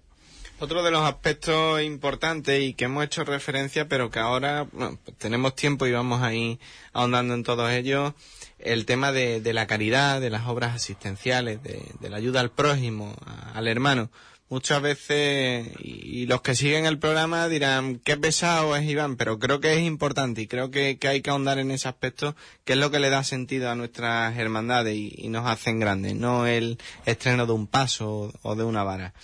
[0.58, 5.54] Otro de los aspectos importantes y que hemos hecho referencia, pero que ahora pues tenemos
[5.54, 6.58] tiempo y vamos ahí
[6.94, 8.14] ahondando en todos ellos,
[8.58, 13.14] el tema de, la caridad, de las obras asistenciales, de, la ayuda al prójimo,
[13.54, 14.10] al hermano
[14.50, 19.60] muchas veces, y, los que siguen el programa dirán, qué pesado es Iván, pero creo
[19.60, 22.90] que es importante y creo que, hay que ahondar en ese aspecto, que es lo
[22.90, 27.52] que le da sentido a nuestras hermandades y, nos hacen grandes, no el estreno de
[27.52, 29.14] un paso o, de una vara.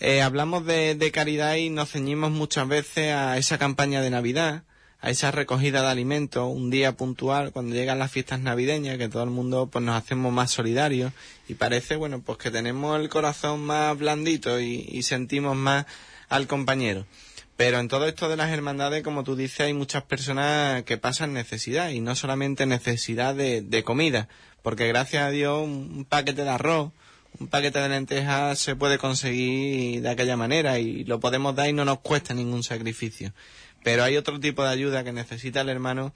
[0.00, 4.64] Eh, hablamos de, de caridad y nos ceñimos muchas veces a esa campaña de Navidad,
[5.02, 9.22] a esa recogida de alimentos, un día puntual, cuando llegan las fiestas navideñas, que todo
[9.22, 11.12] el mundo pues nos hacemos más solidarios
[11.48, 15.86] y parece, bueno, pues que tenemos el corazón más blandito y, sentimos más
[16.28, 17.06] al compañero.
[17.56, 21.32] Pero en todo esto de las hermandades, como tú dices, hay muchas personas que pasan
[21.32, 24.28] necesidad y no solamente necesidad de, de comida,
[24.62, 26.92] porque gracias a Dios un paquete de arroz,
[27.38, 31.72] un paquete de lentejas se puede conseguir de aquella manera y lo podemos dar y
[31.72, 33.32] no nos cuesta ningún sacrificio.
[33.82, 36.12] Pero hay otro tipo de ayuda que necesita el hermano,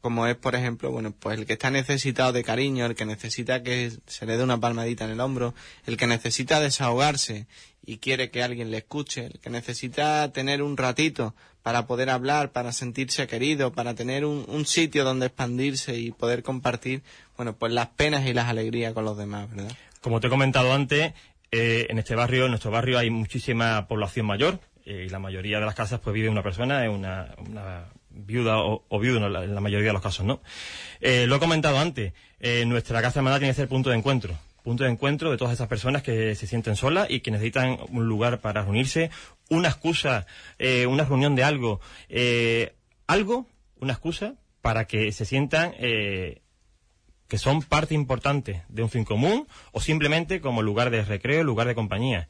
[0.00, 3.62] como es, por ejemplo, bueno, pues el que está necesitado de cariño, el que necesita
[3.62, 5.54] que se le dé una palmadita en el hombro,
[5.86, 7.46] el que necesita desahogarse
[7.84, 12.52] y quiere que alguien le escuche, el que necesita tener un ratito para poder hablar,
[12.52, 17.02] para sentirse querido, para tener un, sitio donde expandirse y poder compartir,
[17.36, 19.76] bueno, pues las penas y las alegrías con los demás, ¿verdad?
[20.00, 21.12] Como te he comentado antes,
[21.50, 25.58] eh, en este barrio, en nuestro barrio hay muchísima población mayor, eh, y la mayoría
[25.58, 27.34] de las casas pues vive una persona, es una,
[28.08, 30.40] viuda o, viudo en la, mayoría de los casos, ¿no?
[31.00, 34.38] Eh, lo he comentado antes, eh, nuestra casa hermana tiene que ser punto de encuentro
[34.62, 38.08] punto de encuentro de todas esas personas que se sienten solas y que necesitan un
[38.08, 39.10] lugar para reunirse,
[39.48, 40.26] una excusa,
[40.58, 41.80] eh, una reunión de algo,
[43.06, 43.46] algo,
[43.78, 49.80] una excusa para que se sientan que son parte importante de un fin común o
[49.80, 52.26] simplemente como lugar de recreo, lugar de compañía.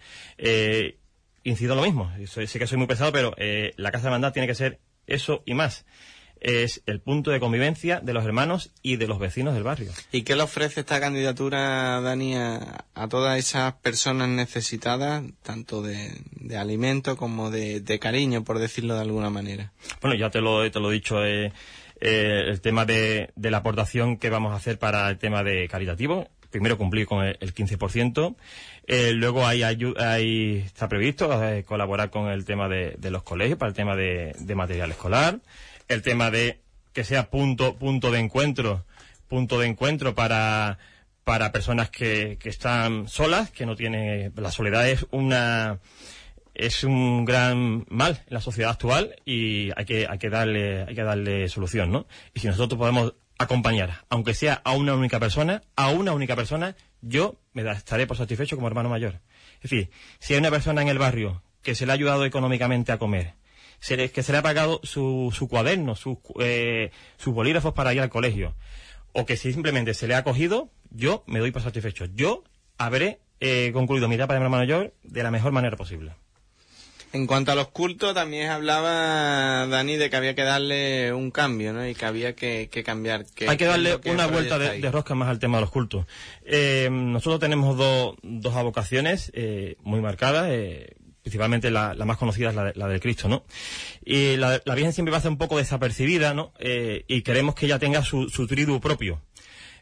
[1.50, 4.48] Incido lo mismo, sé que soy muy pesado, pero eh, la Casa de Hermandad tiene
[4.48, 5.85] que ser eso y más
[6.40, 9.90] es el punto de convivencia de los hermanos y de los vecinos del barrio.
[10.12, 16.56] ¿Y qué le ofrece esta candidatura, Dani, a, todas esas personas necesitadas, tanto de, de
[16.56, 19.72] alimento como de, cariño, por decirlo de alguna manera?
[20.00, 21.24] Bueno, ya te lo, te lo he dicho.
[21.24, 21.52] Eh,
[21.98, 26.28] eh, el tema de, la aportación que vamos a hacer para el tema de caritativo.
[26.50, 28.37] Primero cumplir con el, 15%.
[28.87, 31.28] Eh, luego hay, hay, está previsto
[31.66, 35.40] colaborar con el tema de, los colegios para el tema de material escolar
[35.88, 36.61] el tema de
[36.92, 38.85] que sea punto, punto de encuentro,
[39.28, 40.78] punto de encuentro para,
[41.24, 45.78] para personas que, que están solas, que no tienen, la soledad es una,
[46.54, 50.94] es un gran mal en la sociedad actual y hay que, hay que darle, hay
[50.94, 52.06] que darle solución, ¿no?
[52.35, 56.77] Y si nosotros podemos acompañar, aunque sea a una única persona, a una única persona,
[57.03, 59.20] yo me estaré por satisfecho como hermano mayor.
[59.57, 62.92] Es decir, si hay una persona en el barrio que se le ha ayudado económicamente
[62.92, 63.35] a comer,
[63.81, 65.94] que se le ha pagado su, su cuaderno,
[66.40, 68.55] eh, sus bolígrafos para ir al colegio,
[69.12, 72.07] o que si simplemente se le ha cogido, yo me doy por satisfecho.
[72.14, 72.44] Yo
[72.79, 76.12] habré eh, concluido mi etapa de hermano mayor de la mejor manera posible.
[77.16, 81.72] En cuanto a los cultos, también hablaba Dani de que había que darle un cambio,
[81.72, 81.87] ¿no?
[81.88, 83.26] Y que había que, cambiar.
[83.48, 86.07] Hay que darle una vuelta de, rosca más al tema de los cultos.
[86.44, 89.33] Eh, nosotros tenemos dos, dos avocaciones
[89.83, 90.48] muy marcadas
[91.26, 93.42] principalmente la, más conocida es la, del Cristo, ¿no?
[94.05, 96.52] Y la, Virgen siempre va a ser un poco desapercibida, ¿no?
[96.61, 99.20] Eh, y queremos que ella tenga su, su tribu propio.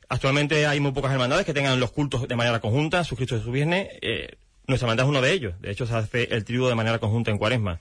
[0.09, 3.43] Actualmente hay muy pocas hermandades que tengan los cultos de manera conjunta, su Cristo y
[3.43, 3.89] su Viernes.
[4.01, 5.55] Eh, nuestra hermandad es uno de ellos.
[5.61, 7.81] De hecho, se hace el tribu de manera conjunta en Cuaresma.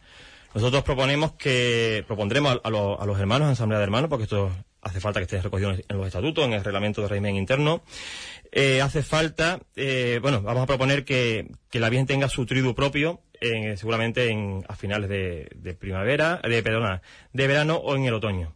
[0.54, 5.00] Nosotros proponemos que, propondremos a, los hermanos, a la Asamblea de Hermanos, porque esto hace
[5.00, 7.84] falta que esté recogido en los estatutos, en el reglamento de régimen interno.
[8.52, 9.62] Eh, hace falta,
[10.22, 13.22] bueno, vamos a proponer que, que la Virgen tenga su tribu propio,
[13.76, 18.56] seguramente en, a finales de, primavera, de, perdona, de verano o en el otoño.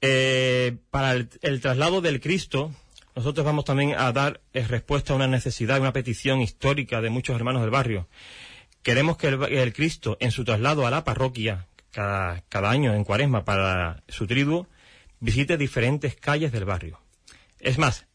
[0.00, 2.72] Eh, para el, traslado del Cristo,
[3.14, 7.36] nosotros vamos también a dar eh, respuesta a una necesidad, una petición histórica de muchos
[7.36, 8.08] hermanos del barrio.
[8.82, 14.02] Queremos que el, Cristo, en su traslado a la parroquia, cada, año en cuaresma para
[14.08, 14.66] su triduo,
[15.20, 17.00] visite diferentes calles del barrio.
[17.60, 18.06] Es más,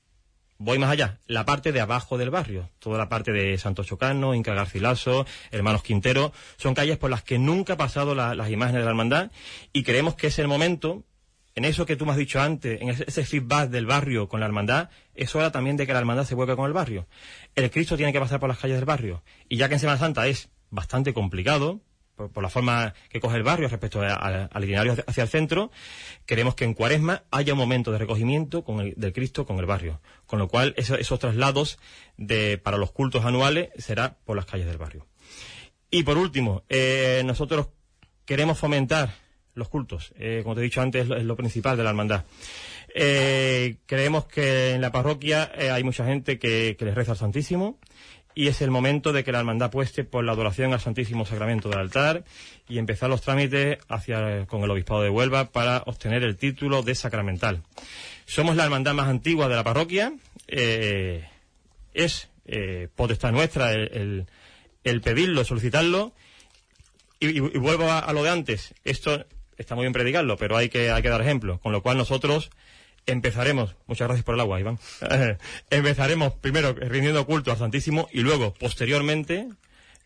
[0.59, 4.33] Voy más allá, la parte de abajo del barrio, toda la parte de Santo Chocano,
[4.33, 8.85] Inca Garcilaso, Hermanos Quintero, son calles por las que nunca ha pasado las imágenes de
[8.85, 9.31] la hermandad
[9.71, 11.03] y creemos que es el momento,
[11.57, 14.45] en eso que tú me has dicho antes, en ese, feedback del barrio con la
[14.45, 17.07] hermandad, es hora también de que la hermandad se vuelva con el barrio.
[17.55, 19.97] El Cristo tiene que pasar por las calles del barrio y ya que en Semana
[19.97, 21.81] Santa es bastante complicado,
[22.15, 25.71] por, la forma que coge el barrio respecto al itinerario hacia el centro,
[26.27, 29.65] queremos que en Cuaresma haya un momento de recogimiento con el, del Cristo con el
[29.65, 29.99] barrio.
[30.27, 31.79] Con lo cual, esos traslados
[32.17, 35.07] de, para los cultos anuales será por las calles del barrio.
[35.89, 37.69] Y por último, eh, nosotros
[38.25, 39.26] queremos fomentar
[39.57, 40.13] los cultos.
[40.17, 42.23] Eh, como te he dicho antes, es lo, principal de la hermandad.
[42.93, 47.77] Eh, creemos que en la parroquia hay mucha gente que, les reza al Santísimo
[48.33, 51.69] y es el momento de que la hermandad pueste por la adoración al Santísimo Sacramento
[51.69, 52.23] del altar
[52.69, 56.93] y empezar los trámites hacia, con el Obispado de Huelva para obtener el título de
[56.93, 57.63] sacramental.
[58.27, 60.13] Somos la hermandad más antigua de la parroquia,
[60.47, 61.27] eh,
[61.95, 64.27] es eh, potestad nuestra el,
[65.03, 66.13] pedirlo, solicitarlo
[67.19, 68.75] y, vuelvo a, a, lo de antes.
[68.83, 69.25] Esto
[69.57, 72.49] está muy bien predicarlo, pero hay que, hay que dar ejemplo, con lo cual nosotros
[73.05, 74.79] empezaremos, muchas gracias por el agua, Iván,
[75.69, 79.47] empezaremos primero rindiendo culto al Santísimo y luego, posteriormente,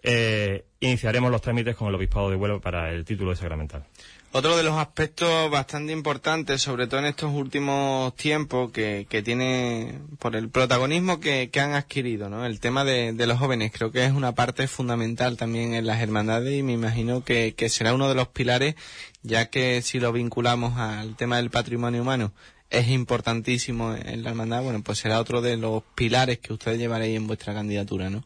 [0.03, 3.85] eh, iniciaremos los trámites con el Obispado de Huelva para el título de sacramental.
[4.33, 9.99] Otro de los aspectos bastante importantes, sobre todo en estos últimos tiempos, que, que tiene
[10.19, 12.45] por el protagonismo que, que han adquirido, ¿no?
[12.45, 15.99] El tema de, de, los jóvenes, creo que es una parte fundamental también en las
[16.01, 18.75] hermandades y me imagino que, que será uno de los pilares,
[19.21, 22.31] ya que si lo vinculamos al tema del patrimonio humano,
[22.69, 27.17] es importantísimo en la hermandad, bueno, pues será otro de los pilares que ustedes llevaréis
[27.17, 28.23] en vuestra candidatura, ¿no?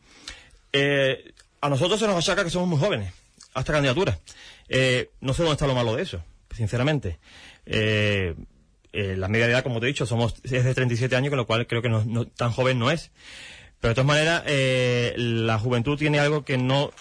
[0.72, 3.12] Eh, a nosotros se nos achaca que somos muy jóvenes
[3.56, 4.20] a esta candidatura.
[4.70, 7.20] Eh, no sé dónde está lo malo de eso, sinceramente.
[7.66, 8.36] Eh,
[8.92, 11.68] la media edad, como te he dicho, somos es de 37 años, con lo cual
[11.68, 13.12] creo que no, tan joven no es.
[13.82, 14.44] Pero de todas maneras,
[15.18, 16.92] la juventud tiene algo que no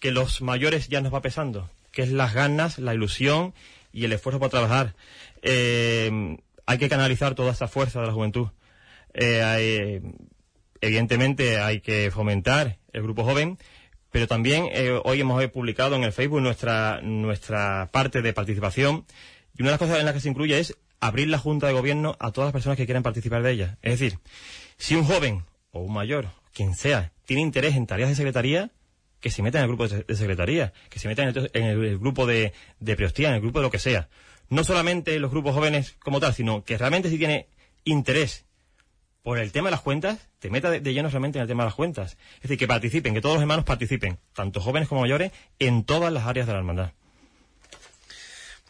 [0.00, 3.54] que los mayores ya nos va pesando, que es las ganas, la ilusión
[3.92, 4.94] y el esfuerzo por trabajar.
[5.42, 8.48] Eh, hay que canalizar toda esa fuerza de la juventud.
[9.12, 10.00] Eh,
[10.80, 13.58] evidentemente hay que fomentar el grupo joven,
[14.10, 19.04] pero también eh, hoy hemos publicado en el Facebook nuestra, nuestra parte de participación
[19.56, 21.72] y una de las cosas en las que se incluye es abrir la Junta de
[21.72, 23.78] Gobierno a todas las personas que quieran participar de ella.
[23.82, 24.18] Es decir,
[24.76, 28.70] si un joven o un mayor, quien sea, tiene interés en tareas de secretaría,
[29.20, 32.52] que se meta en el grupo de, secretaría, que se meta en el, grupo de,
[32.80, 34.08] de en el grupo de lo que sea.
[34.48, 37.46] No solamente los grupos jóvenes como tal, sino que realmente si tiene
[37.84, 38.46] interés
[39.22, 41.68] por el tema de las cuentas, te meta de, lleno realmente en el tema de
[41.68, 42.16] las cuentas.
[42.36, 46.12] Es decir, que participen, que todos los hermanos participen, tanto jóvenes como mayores, en todas
[46.12, 46.92] las áreas de la hermandad.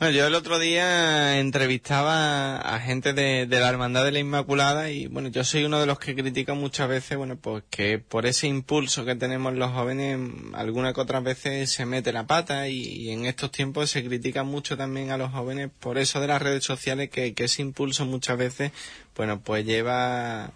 [0.00, 5.08] Bueno, yo el otro día entrevistaba a gente de, la Hermandad de la Inmaculada y
[5.08, 8.46] bueno, yo soy uno de los que critica muchas veces, bueno, pues que por ese
[8.46, 10.18] impulso que tenemos los jóvenes,
[10.54, 14.74] algunas que otras veces se mete la pata y, en estos tiempos se critica mucho
[14.78, 18.38] también a los jóvenes por eso de las redes sociales que, que ese impulso muchas
[18.38, 18.72] veces,
[19.14, 20.50] bueno, pues lleva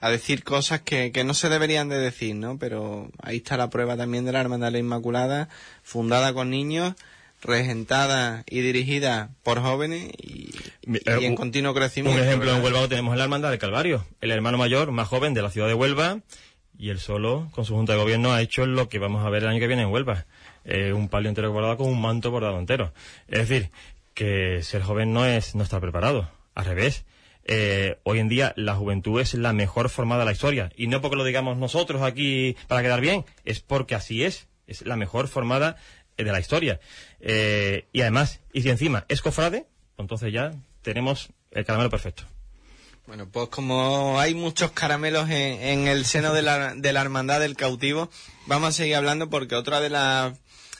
[0.00, 2.58] a decir cosas que, que no se deberían de decir, ¿no?
[2.58, 5.48] Pero ahí está la prueba también de la Hermandad de la Inmaculada,
[5.84, 6.94] fundada con niños,
[7.44, 10.50] regentada y dirigida por jóvenes y,
[10.92, 12.20] eh, en continuo crecimiento.
[12.20, 15.42] Un ejemplo, en Huelva tenemos la Hermandad del Calvario, el hermano mayor más joven de
[15.42, 16.20] la ciudad de Huelva,
[16.76, 19.44] y él solo, con su junta de gobierno, ha hecho lo que vamos a ver
[19.44, 20.26] el año que viene en Huelva.
[20.64, 22.92] Eh, un palio entero bordado con un manto bordado entero.
[23.28, 23.70] Es decir,
[24.14, 26.30] que ser joven no es no estar preparado.
[26.54, 27.04] Al revés.
[27.46, 30.72] Eh, hoy en día la juventud es la mejor formada de la historia.
[30.76, 34.48] Y no porque lo digamos nosotros aquí para quedar bien, es porque así es.
[34.66, 35.76] Es la mejor formada
[36.16, 36.80] de la historia.
[37.20, 39.66] Eh, y además, y si encima es cofrade,
[39.98, 40.52] entonces ya
[40.82, 42.24] tenemos el caramelo perfecto.
[43.06, 47.54] Bueno, pues como hay muchos caramelos en, el seno de la, de la hermandad del
[47.54, 48.08] cautivo,
[48.46, 50.38] vamos a seguir hablando porque otra de las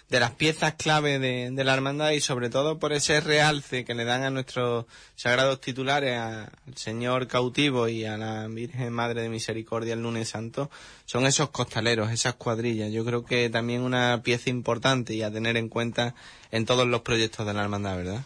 [0.09, 3.94] de las piezas clave de, de, la hermandad y sobre todo por ese realce que
[3.94, 4.84] le dan a nuestros
[5.16, 10.70] sagrados titulares, al Señor cautivo y a la Virgen Madre de Misericordia el lunes santo,
[11.05, 12.92] son esos costaleros, esas cuadrillas.
[12.92, 16.14] Yo creo que también una pieza importante y a tener en cuenta
[16.50, 18.22] en todos los proyectos de la hermandad, ¿verdad?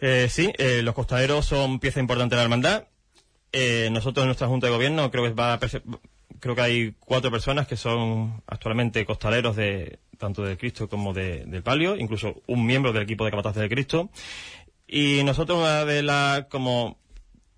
[0.00, 2.84] Eh, sí, eh, los costaleros son pieza importante de la hermandad.
[3.52, 5.60] Eh, nosotros en nuestra Junta de Gobierno creo que va a
[6.40, 11.44] creo que hay cuatro personas que son actualmente costaleros de tanto de Cristo como de,
[11.46, 14.10] del Palio, incluso un miembro del equipo de capataces de Cristo.
[14.86, 16.98] Y nosotros una de las, como,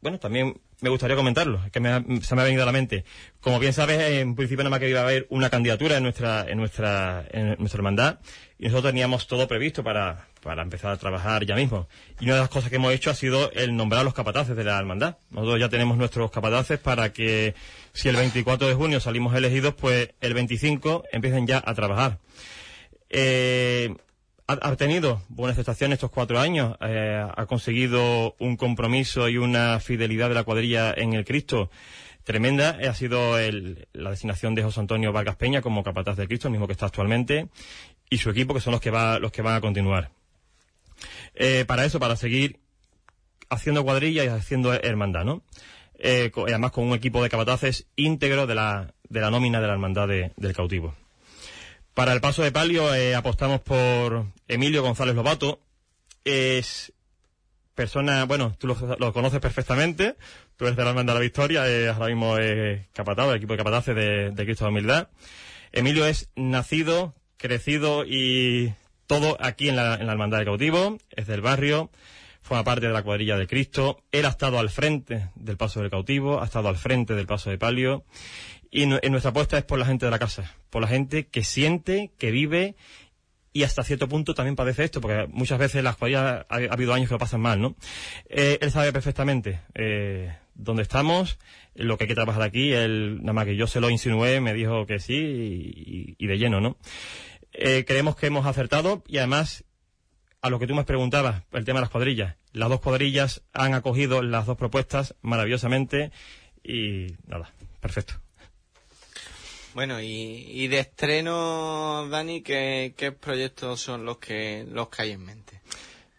[0.00, 1.80] bueno, también me gustaría comentarlo, que
[2.22, 3.04] se me ha venido a la mente.
[3.40, 6.46] Como bien sabes, en principio nada más que iba a haber una candidatura en nuestra,
[6.48, 8.20] en nuestra, en nuestra hermandad,
[8.58, 11.88] y nosotros teníamos todo previsto para, para empezar a trabajar ya mismo.
[12.20, 14.64] Y una de las cosas que hemos hecho ha sido el nombrar los capataces de
[14.64, 15.16] la hermandad.
[15.30, 17.54] Nosotros ya tenemos nuestros capataces para que
[17.92, 22.18] si el 24 de junio salimos elegidos, pues el 25 empiecen ya a trabajar.
[23.10, 23.94] Eh,
[24.46, 30.28] ha, tenido buena aceptación estos cuatro años, eh, ha conseguido un compromiso y una fidelidad
[30.28, 31.70] de la cuadrilla en el Cristo
[32.24, 32.78] tremenda.
[32.88, 33.36] Ha sido
[33.92, 36.86] la designación de José Antonio Vargas Peña como capataz del Cristo, el mismo que está
[36.86, 37.48] actualmente,
[38.08, 40.10] y su equipo, que son los que, va, los que van a continuar.
[41.34, 42.58] Eh, para eso, para seguir
[43.48, 45.42] haciendo cuadrilla y haciendo hermandad, ¿no?
[45.98, 49.74] Eh, además con un equipo de capataces íntegro de la, de la nómina de la
[49.74, 50.94] hermandad del cautivo.
[51.94, 55.60] Para el paso de palio eh, apostamos por Emilio González Lobato.
[56.24, 56.92] Es
[57.74, 60.16] persona, bueno, tú lo, conoces perfectamente,
[60.56, 61.62] tú eres de la Hermandad de la Victoria,
[61.94, 65.08] ahora mismo es capatado, el equipo de capataces de, de Cristo de Humildad.
[65.72, 68.74] Emilio es nacido, crecido y
[69.10, 71.90] todo aquí en la, en la Hermandad del Cautivo, es del barrio,
[72.42, 75.90] forma parte de la cuadrilla de Cristo, él ha estado al frente del paso del
[75.90, 78.04] cautivo, ha estado al frente del paso de palio,
[78.70, 82.12] y nuestra apuesta es por la gente de la casa, por la gente que siente,
[82.18, 82.76] que vive
[83.52, 87.08] y hasta cierto punto también padece esto, porque muchas veces las cuadrillas ha, habido años
[87.08, 87.74] que lo pasan mal, ¿no?
[88.28, 91.36] Eh, él sabe perfectamente eh, dónde estamos,
[91.74, 94.54] lo que hay que trabajar aquí, él, nada más que yo se lo insinué, me
[94.54, 96.76] dijo que sí y de lleno, ¿no?
[97.52, 99.64] Eh, creemos que hemos acertado y además
[100.42, 102.36] a lo que tú me preguntabas, el tema de las cuadrillas.
[102.52, 106.12] Las dos cuadrillas han acogido las dos propuestas maravillosamente
[106.64, 108.14] y nada, perfecto.
[109.74, 115.60] Bueno, y, de estreno, Dani, ¿qué, proyectos son los que los que hay en mente?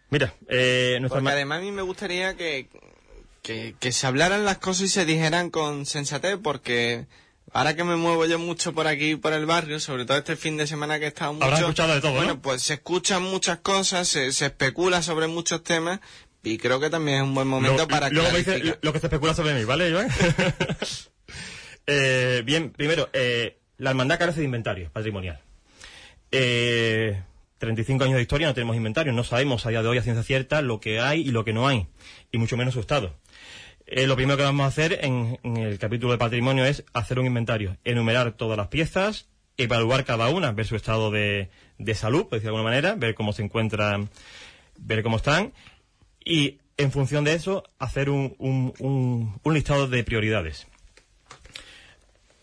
[0.08, 2.68] Mira, eh, Porque además a mí me gustaría que,
[3.42, 7.06] que, que se hablaran las cosas y se dijeran con sensatez, porque
[7.54, 10.56] Ahora que me muevo yo mucho por aquí, por el barrio, sobre todo este fin
[10.56, 11.54] de semana que he estado mucho...
[11.54, 16.00] escuchado de todo, Bueno, pues se escuchan muchas cosas, se, especula sobre muchos temas
[16.42, 19.06] y creo que también es un buen momento para Luego me dice lo que se
[19.06, 20.08] especula sobre mí, ¿vale, Joan?
[21.86, 25.38] eh, bien, primero, eh, la hermandad carece de inventario patrimonial.
[26.30, 27.22] Eh,
[27.58, 30.24] 35 años de historia no tenemos inventario, no sabemos a día de hoy a ciencia
[30.24, 31.86] cierta lo que hay y lo que no hay,
[32.32, 33.14] y mucho menos su estado.
[33.86, 37.18] Eh, lo primero que vamos a hacer en, en el capítulo de patrimonio es hacer
[37.18, 42.22] un inventario, enumerar todas las piezas, evaluar cada una, ver su estado de, de salud,
[42.22, 44.08] por decirlo de alguna manera, ver cómo se encuentran,
[44.78, 45.52] ver cómo están,
[46.24, 50.66] y en función de eso, hacer un, un, un, listado de prioridades.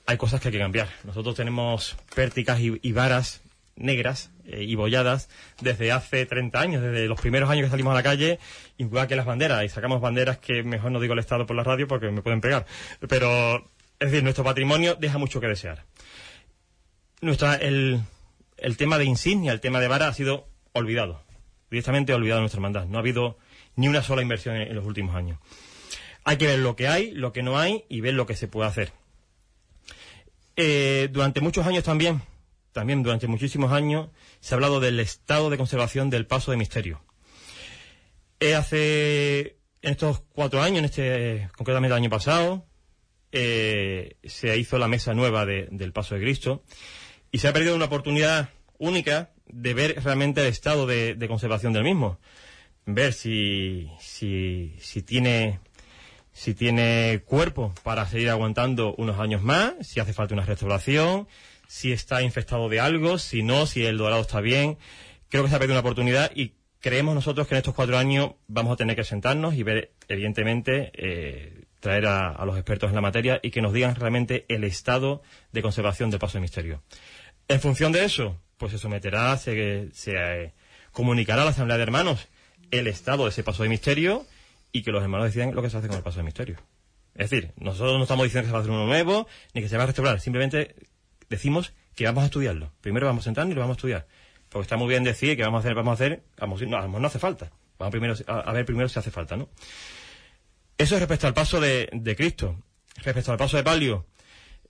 [0.05, 0.89] Hay cosas que hay que cambiar.
[1.03, 3.41] Nosotros tenemos pérticas y varas
[3.75, 5.29] negras eh, y bolladas
[5.61, 8.39] desde hace 30 años, desde los primeros años que salimos a la calle,
[8.77, 11.63] igual que las banderas, y sacamos banderas que mejor no digo el Estado por la
[11.63, 12.65] radio porque me pueden pegar.
[13.07, 13.69] Pero,
[13.99, 15.85] es decir, nuestro patrimonio deja mucho que desear.
[17.21, 18.01] Nuestra, el,
[18.57, 21.21] el tema de insignia, el tema de vara ha sido olvidado,
[21.69, 22.85] directamente olvidado en nuestra hermandad.
[22.85, 23.37] No ha habido
[23.75, 25.39] ni una sola inversión en, los últimos años.
[26.23, 28.47] Hay que ver lo que hay, lo que no hay y ver lo que se
[28.47, 28.91] puede hacer.
[30.55, 32.21] Eh, durante muchos años también,
[32.71, 34.09] también durante muchísimos años,
[34.39, 37.03] se ha hablado del estado de conservación del paso de misterio.
[38.39, 42.65] Eh, hace, en estos cuatro años, en este, concretamente el año pasado,
[43.31, 46.63] eh, se hizo la mesa nueva de, del paso de Cristo
[47.31, 51.83] y se ha perdido una oportunidad única de ver realmente el estado de, conservación del
[51.83, 52.19] mismo.
[52.85, 53.91] Ver si
[55.05, 55.59] tiene
[56.39, 61.27] si tiene cuerpo para seguir aguantando unos años más, si hace falta una restauración,
[61.69, 64.79] si está infectado de algo, si no, si el dorado está bien.
[65.29, 68.31] Creo que se ha perdido una oportunidad y creemos nosotros que en estos cuatro años
[68.47, 73.01] vamos a tener que sentarnos y ver, evidentemente, eh, traer a, los expertos en la
[73.01, 76.81] materia y que nos digan realmente el estado de conservación del paso de misterio.
[77.47, 80.53] En función de eso, pues se someterá, se, se eh,
[80.91, 82.29] comunicará a la Asamblea de Hermanos
[82.71, 84.25] el estado de ese paso de misterio
[84.71, 86.57] y que los hermanos decidan lo que se hace con el paso de misterio.
[87.13, 89.69] Es decir, nosotros no estamos diciendo que se va a hacer uno nuevo, ni que
[89.69, 90.75] se va a restaurar, simplemente
[91.29, 92.71] decimos que vamos a estudiarlo.
[92.81, 94.07] Primero vamos a sentarnos y lo vamos a estudiar.
[94.49, 97.07] Porque está muy bien decir que vamos a hacer, vamos a hacer, vamos, no, no
[97.07, 97.51] hace falta.
[97.77, 99.49] Vamos primero a, ver primero si hace falta, ¿no?
[100.77, 102.57] Eso es respecto al paso de, de Cristo.
[103.03, 104.05] Respecto al paso de palio,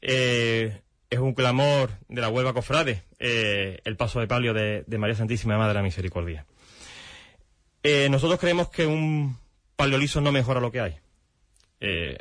[0.02, 5.16] eh, es un clamor de la Huelva Cofrade, eh, el paso de palio de, María
[5.16, 6.46] Santísima Madre de la Misericordia.
[7.82, 9.38] Eh, nosotros creemos que un
[9.76, 11.00] palio liso no mejora lo que hay.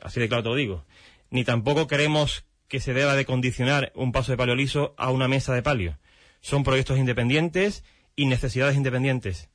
[0.02, 0.84] Así de claro te lo digo.
[1.30, 5.28] Ni tampoco queremos que se deba de condicionar un paso de palio liso a una
[5.28, 5.98] mesa de palio.
[6.40, 9.48] Son proyectos independientes y necesidades independientes.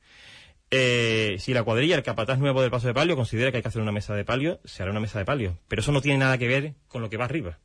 [0.72, 3.70] Eh, si la cuadrilla, el capataz nuevo del paso de palio, considera que hay que
[3.70, 5.60] hacer una mesa de palio, se hará una mesa de palio.
[5.68, 7.60] Pero eso no tiene nada que ver con lo que va arriba.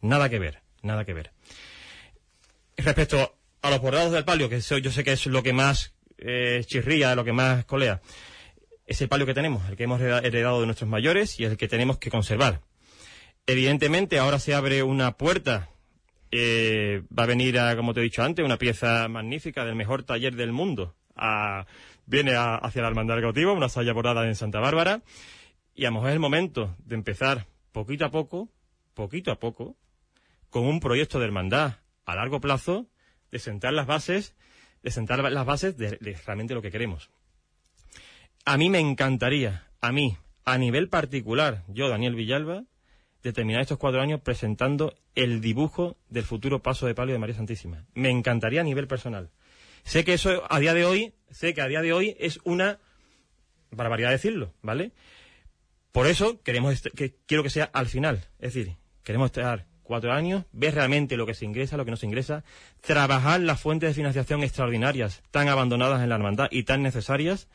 [0.00, 1.32] Nada que ver, nada que ver.
[2.76, 6.62] Respecto a los bordados del palio, que yo sé que es lo que más eh,
[6.66, 8.00] chirría, lo que más colea
[8.86, 11.68] es el palio que tenemos, el que hemos heredado de nuestros mayores y el que
[11.68, 12.60] tenemos que conservar.
[13.46, 15.68] Evidentemente, ahora se abre una puerta.
[16.30, 20.02] Eh, va a venir, a, como te he dicho antes, una pieza magnífica del mejor
[20.02, 20.96] taller del mundo.
[21.14, 21.66] A,
[22.06, 25.02] viene hacia la Hermandad del Cautivo, una salla bordada en Santa Bárbara.
[25.74, 28.48] Y a lo mejor es el momento de empezar poquito a poco,
[28.94, 29.76] poquito a poco,
[30.48, 32.86] con un proyecto de hermandad a largo plazo,
[33.30, 34.34] de sentar las bases,
[34.82, 37.10] de sentar las bases de, de realmente lo que queremos.
[38.44, 42.64] A mí me encantaría, a mí, a nivel particular, yo, Daniel Villalba,
[43.24, 47.34] de terminar estos cuatro años presentando el dibujo del futuro paso de palio de María
[47.34, 47.86] Santísima.
[47.94, 49.30] Me encantaría a nivel personal.
[49.82, 52.78] Sé que eso a día de hoy, sé que a día de hoy es una
[53.70, 54.92] barbaridad decirlo, ¿vale?
[55.90, 60.44] Por eso queremos que quiero que sea al final, es decir, queremos estar cuatro años,
[60.52, 62.44] ver realmente lo que se ingresa, lo que no se ingresa,
[62.82, 67.48] trabajar las fuentes de financiación extraordinarias tan abandonadas en la hermandad y tan necesarias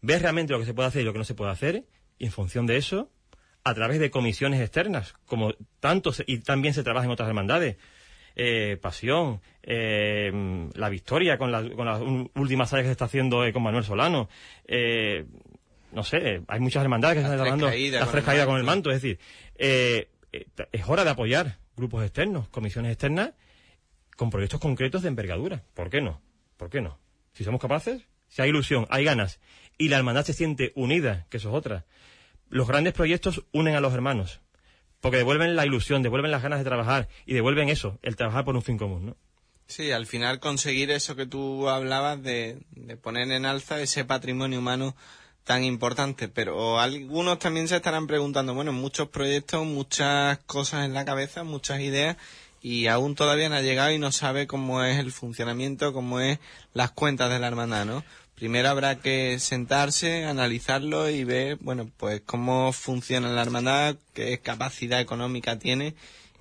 [0.00, 1.84] ver realmente lo que se puede hacer y lo que no se puede hacer,
[2.18, 3.10] y en función de eso,
[3.66, 7.76] a través de comisiones externas, como tanto se, y también se trabaja en otras hermandades,
[8.36, 10.30] eh, Pasión, eh,
[10.74, 12.00] La Victoria con, la, con las
[12.36, 14.28] últimas áreas que se está haciendo eh, con Manuel Solano,
[14.68, 15.26] eh,
[15.90, 18.90] no sé, hay muchas hermandades que se están trabajando la fresca con, con el manto,
[18.92, 19.18] es decir,
[19.56, 20.10] eh,
[20.70, 23.32] es hora de apoyar grupos externos, comisiones externas,
[24.16, 25.64] con proyectos concretos de envergadura.
[25.74, 26.20] ¿Por qué no?
[26.56, 27.00] ¿Por qué no?
[27.32, 29.40] Si somos capaces, si hay ilusión, hay ganas,
[29.76, 31.84] y la hermandad se siente unida, que eso es otra.
[32.48, 34.40] Los grandes proyectos unen a los hermanos,
[35.00, 38.56] porque devuelven la ilusión, devuelven las ganas de trabajar y devuelven eso, el trabajar por
[38.56, 39.16] un fin común, ¿no?
[39.68, 44.60] Sí, al final conseguir eso que tú hablabas de, de poner en alza ese patrimonio
[44.60, 44.94] humano
[45.46, 51.04] tan importante, pero algunos también se estarán preguntando, bueno, muchos proyectos, muchas cosas en la
[51.04, 52.16] cabeza, muchas ideas,
[52.62, 56.40] y aún todavía no ha llegado y no sabe cómo es el funcionamiento, cómo es
[56.74, 58.02] las cuentas de la hermandad, ¿no?
[58.36, 65.00] Primero habrá que sentarse, analizarlo y ver, bueno, pues cómo funciona la hermandad, qué capacidad
[65.00, 65.94] económica tiene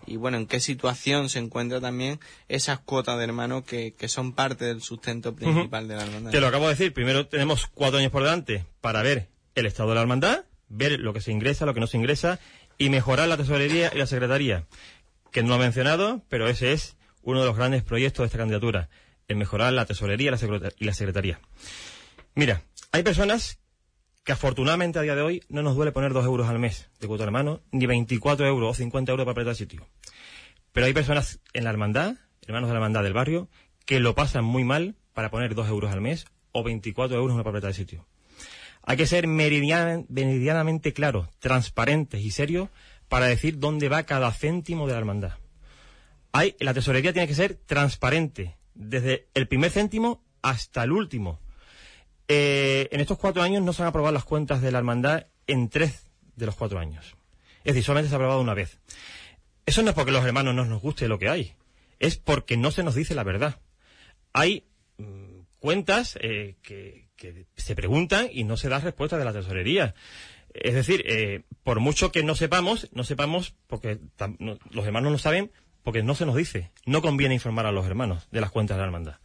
[0.06, 4.34] y, bueno, en qué situación se encuentra también esas cuotas de hermanos que, que son
[4.34, 5.90] parte del sustento principal uh -huh.
[5.90, 6.32] de la hermandad.
[6.32, 9.90] Te lo acabo de decir, primero tenemos cuatro años por delante para ver el estado
[9.90, 12.40] de la hermandad, ver lo que se ingresa, lo que no se ingresa
[12.78, 14.66] y mejorar la tesorería y la secretaría.
[15.32, 18.38] Que no lo he mencionado, pero ese es uno de los grandes proyectos de esta
[18.38, 18.90] candidatura,
[19.28, 20.32] el mejorar la tesorería
[20.78, 21.40] y la secretaría.
[22.36, 22.62] Mira,
[22.92, 23.60] hay personas
[24.24, 27.08] que afortunadamente a día de hoy no nos duele poner dos euros al mes de
[27.08, 29.88] cuota hermano, ni 24 euros o 50 euros para apretar sitio.
[30.72, 32.16] Pero hay personas en la hermandad,
[32.46, 33.50] hermanos de la hermandad del barrio,
[33.86, 37.36] que lo pasan muy mal para poner dos euros al mes o 24 euros en
[37.36, 38.08] una papeleta de sitio.
[38.82, 42.70] Hay que ser meridianamente claros, transparentes y serios
[43.08, 45.34] para decir dónde va cada céntimo de la hermandad.
[46.32, 51.40] Hay, la tesorería tiene que ser transparente, desde el primer céntimo hasta el último.
[52.28, 55.70] Eh, en estos cuatro años no se han aprobado las cuentas de la hermandad en
[55.70, 56.06] tres
[56.36, 57.16] de los cuatro años.
[57.64, 58.80] Es decir, solamente se ha aprobado una vez.
[59.66, 61.56] Eso no es porque los hermanos no nos guste lo que hay,
[62.00, 63.60] es porque no se nos dice la verdad.
[64.34, 64.66] Hay
[64.98, 67.06] mm, cuentas eh, que,
[67.56, 69.96] se preguntan y no se da respuesta de la tesorería.
[70.54, 74.00] Es decir, eh, por mucho que no sepamos, no sepamos porque
[74.70, 75.52] los hermanos no saben
[75.86, 76.72] porque no se nos dice.
[76.88, 79.18] No conviene informar a los hermanos de las cuentas de la hermandad.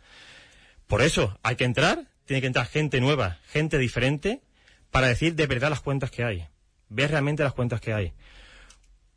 [0.87, 4.43] Por eso hay que entrar, tiene que entrar gente nueva, gente diferente,
[4.91, 6.47] para decir de verdad las cuentas que hay.
[6.91, 8.13] Ver realmente las cuentas que hay.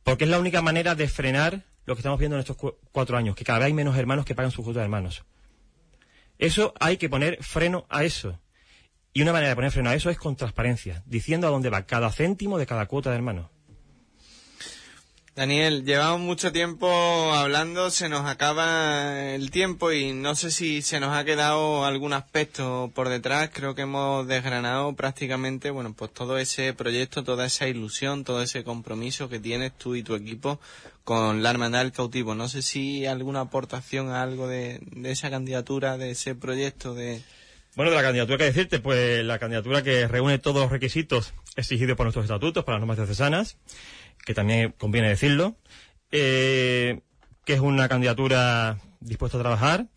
[0.03, 2.55] Porque es la única manera de frenar lo que estamos viendo en estos
[2.93, 5.25] cuatro años, que cada vez hay menos hermanos que pagan sus cuotas de hermanos.
[6.39, 8.39] Eso hay que poner freno a eso.
[9.11, 11.85] Y una manera de poner freno a eso es con transparencia, diciendo a dónde va
[11.85, 13.52] cada céntimo de cada cuota de hermanos.
[15.35, 16.87] Daniel, llevamos mucho tiempo
[17.33, 22.13] hablando, se nos acaba el tiempo y no sé si se nos ha quedado algún
[22.13, 23.49] aspecto por detrás.
[23.51, 28.63] Creo que hemos desgranado prácticamente, bueno, pues todo ese proyecto, toda esa ilusión, todo ese
[28.63, 30.59] compromiso que tienes tú y tu equipo
[31.03, 32.35] con la Hermandad del Cautivo.
[32.35, 37.23] No sé si alguna aportación a algo de, de esa candidatura, de ese proyecto de...
[37.75, 41.97] Bueno, de la candidatura que decirte, pues la candidatura que reúne todos los requisitos exigidos
[41.97, 43.57] por nuestros estatutos para las normas diocesanas
[44.25, 45.57] que también conviene decirlo,
[46.11, 47.01] eh,
[47.45, 49.87] que es una candidatura dispuesta a trabajar,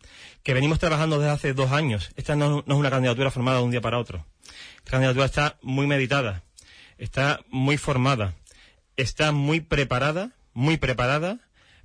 [0.43, 2.11] que venimos trabajando desde hace dos años.
[2.15, 4.25] Esta no, es una candidatura formada de un día para otro.
[4.77, 6.43] Esta candidatura está muy meditada,
[6.97, 8.35] está muy formada,
[8.95, 11.39] está muy preparada, muy preparada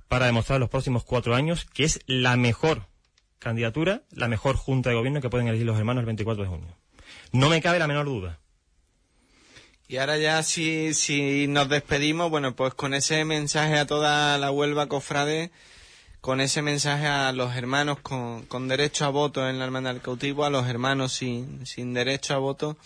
[0.07, 2.87] para demostrar los próximos cuatro años que es la mejor
[3.39, 6.77] candidatura, la mejor junta de gobierno que pueden elegir los hermanos el 24 de junio.
[7.31, 8.39] No me cabe la menor duda.
[9.87, 14.51] Y ahora ya si, si nos despedimos, bueno, pues con ese mensaje a toda la
[14.51, 15.51] Huelva cofrade,
[16.21, 20.01] con ese mensaje a los hermanos con, con derecho a voto en la Hermandad del
[20.01, 22.77] Cautivo, a los hermanos sin, sin derecho a voto,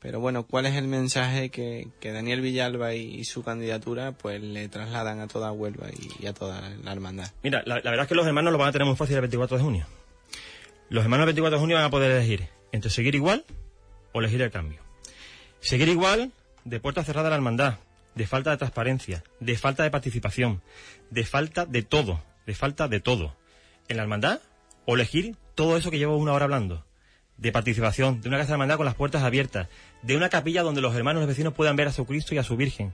[0.00, 4.66] pero bueno, ¿cuál es el mensaje que, que Daniel Villalba y, su candidatura pues le
[4.68, 5.88] trasladan a toda Huelva
[6.18, 7.30] y, a toda la hermandad?
[7.42, 9.58] Mira, la, verdad es que los hermanos lo van a tener muy fácil el 24
[9.58, 9.86] de junio.
[10.88, 13.44] Los hermanos el 24 de junio van a poder elegir entre seguir igual
[14.12, 14.80] o elegir el cambio.
[15.60, 16.32] Seguir igual
[16.64, 17.78] de puerta cerrada a la hermandad,
[18.14, 20.62] de falta de transparencia, de falta de participación,
[21.10, 23.36] de falta de todo, de falta de todo.
[23.88, 24.40] En la hermandad,
[24.86, 26.84] o elegir todo eso que llevo una hora hablando,
[27.36, 29.68] de participación, de una casa de hermandad con las puertas abiertas,
[30.02, 32.38] de una capilla donde los hermanos y los vecinos puedan ver a su Cristo y
[32.38, 32.92] a su Virgen,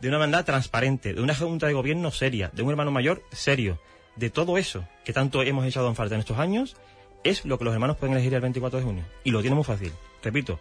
[0.00, 3.80] de una hermandad transparente, de una junta de gobierno seria, de un hermano mayor serio,
[4.16, 6.76] de todo eso que tanto hemos echado en falta en estos años,
[7.22, 9.04] es lo que los hermanos pueden elegir el 24 de junio.
[9.24, 9.92] Y lo tienen muy fácil.
[10.22, 10.60] Repito,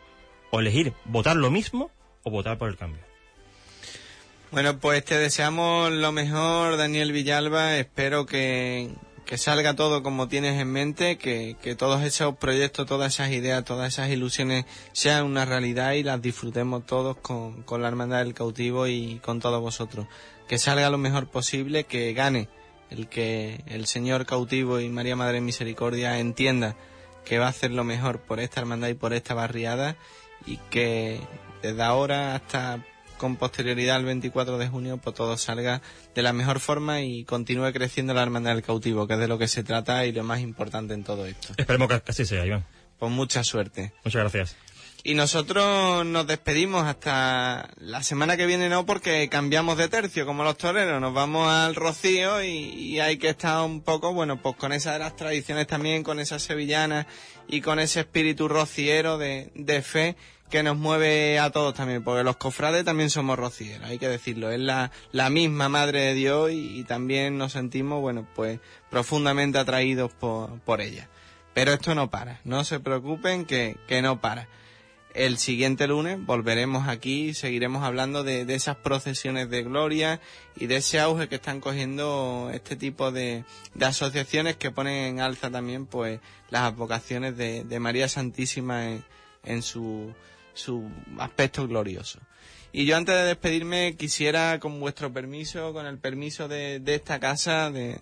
[0.51, 1.91] o elegir votar lo mismo
[2.23, 3.01] o votar por el cambio.
[4.51, 7.77] Bueno, pues te deseamos lo mejor, Daniel Villalba.
[7.77, 8.91] Espero que,
[9.25, 13.65] que salga todo como tienes en mente, que, que, todos esos proyectos, todas esas ideas,
[13.65, 18.35] todas esas ilusiones sean una realidad y las disfrutemos todos con, con la Hermandad del
[18.35, 20.05] Cautivo y con todos vosotros.
[20.47, 22.47] Que salga lo mejor posible, que gane
[22.91, 26.75] el que el Señor Cautivo y María Madre Misericordia entienda
[27.25, 29.95] que va a hacer lo mejor por esta hermandad y por esta barriada
[30.45, 31.19] y que
[31.63, 32.85] desde ahora hasta
[33.17, 35.81] con posterioridad al 24 de junio, pues todo salga
[36.13, 39.37] de la mejor forma y continúe creciendo la hermandad del cautivo, que es de lo
[39.37, 41.53] que se trata y lo más importante en todo esto.
[41.55, 42.65] Esperemos que así sea, Iván.
[42.99, 43.93] Pues mucha suerte.
[44.03, 44.55] Muchas gracias.
[45.05, 50.43] Y nosotros nos despedimos hasta la semana que viene, no, porque cambiamos de tercio, como
[50.43, 50.99] los toreros.
[50.99, 54.93] Nos vamos al Rocío y, y hay que estar un poco, bueno, pues con esas
[54.93, 57.05] de las tradiciones también, con esas sevillanas
[57.47, 60.15] y con ese espíritu rociero de, de fe
[60.53, 64.51] que nos mueve a todos también, porque los cofrades también somos rocieros, hay que decirlo,
[64.51, 68.59] es la, la misma Madre de Dios y, también nos sentimos, bueno, pues
[68.91, 71.09] profundamente atraídos por, por ella.
[71.55, 74.47] Pero esto no para, no se preocupen que, que no para.
[75.15, 80.21] El siguiente lunes volveremos aquí y seguiremos hablando de, de, esas procesiones de gloria
[80.55, 83.43] y de ese auge que están cogiendo este tipo de,
[83.73, 86.19] de asociaciones que ponen en alza también pues
[86.51, 89.03] las advocaciones de, de María Santísima en,
[89.43, 90.13] en su
[90.53, 92.19] su aspecto glorioso.
[92.75, 97.69] Y yo antes de despedirme quisiera, con vuestro permiso, con el permiso de, esta casa,
[97.69, 98.01] de,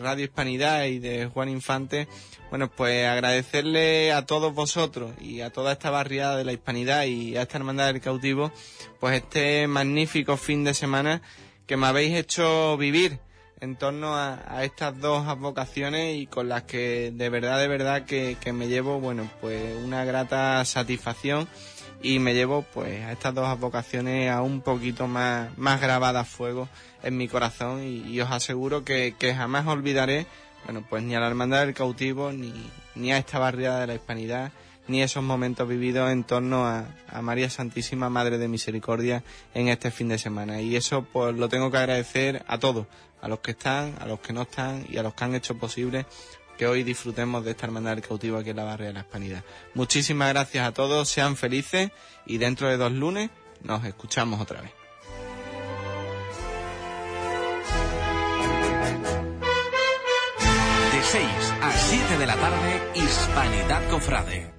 [0.00, 2.08] Radio Hispanidad y de Juan Infante,
[2.50, 7.36] bueno, pues agradecerle a todos vosotros y a toda esta barriada de la Hispanidad y
[7.36, 8.50] a esta Hermandad del Cautivo,
[8.98, 11.22] pues este magnífico fin de semana
[11.66, 13.20] que me habéis hecho vivir
[13.60, 18.36] en torno a, estas dos vocaciones y con las que de verdad, de verdad que,
[18.40, 21.46] que me llevo, bueno, pues una grata satisfacción
[22.02, 26.30] y me llevo pues a estas dos vocaciones a un poquito más, más grabadas a
[26.30, 26.68] fuego
[27.02, 30.26] en mi corazón y, os aseguro que, jamás olvidaré,
[30.64, 32.52] bueno, pues ni a la Hermandad del Cautivo, ni,
[32.94, 34.52] ni a esta barriada de la Hispanidad,
[34.86, 39.22] ni esos momentos vividos en torno a, a, María Santísima, Madre de Misericordia,
[39.54, 40.60] en este fin de semana.
[40.60, 42.86] Y eso pues lo tengo que agradecer a todos,
[43.20, 45.58] a los que están, a los que no están y a los que han hecho
[45.58, 46.06] posible
[46.58, 49.44] que hoy disfrutemos de esta hermandad del cautivo aquí en la barria de la Hispanidad.
[49.74, 51.90] Muchísimas gracias a todos, sean felices
[52.26, 53.30] y dentro de dos lunes
[53.62, 54.72] nos escuchamos otra vez.
[60.92, 61.24] De 6
[61.62, 64.57] a 7 de la tarde, Hispanidad Cofrade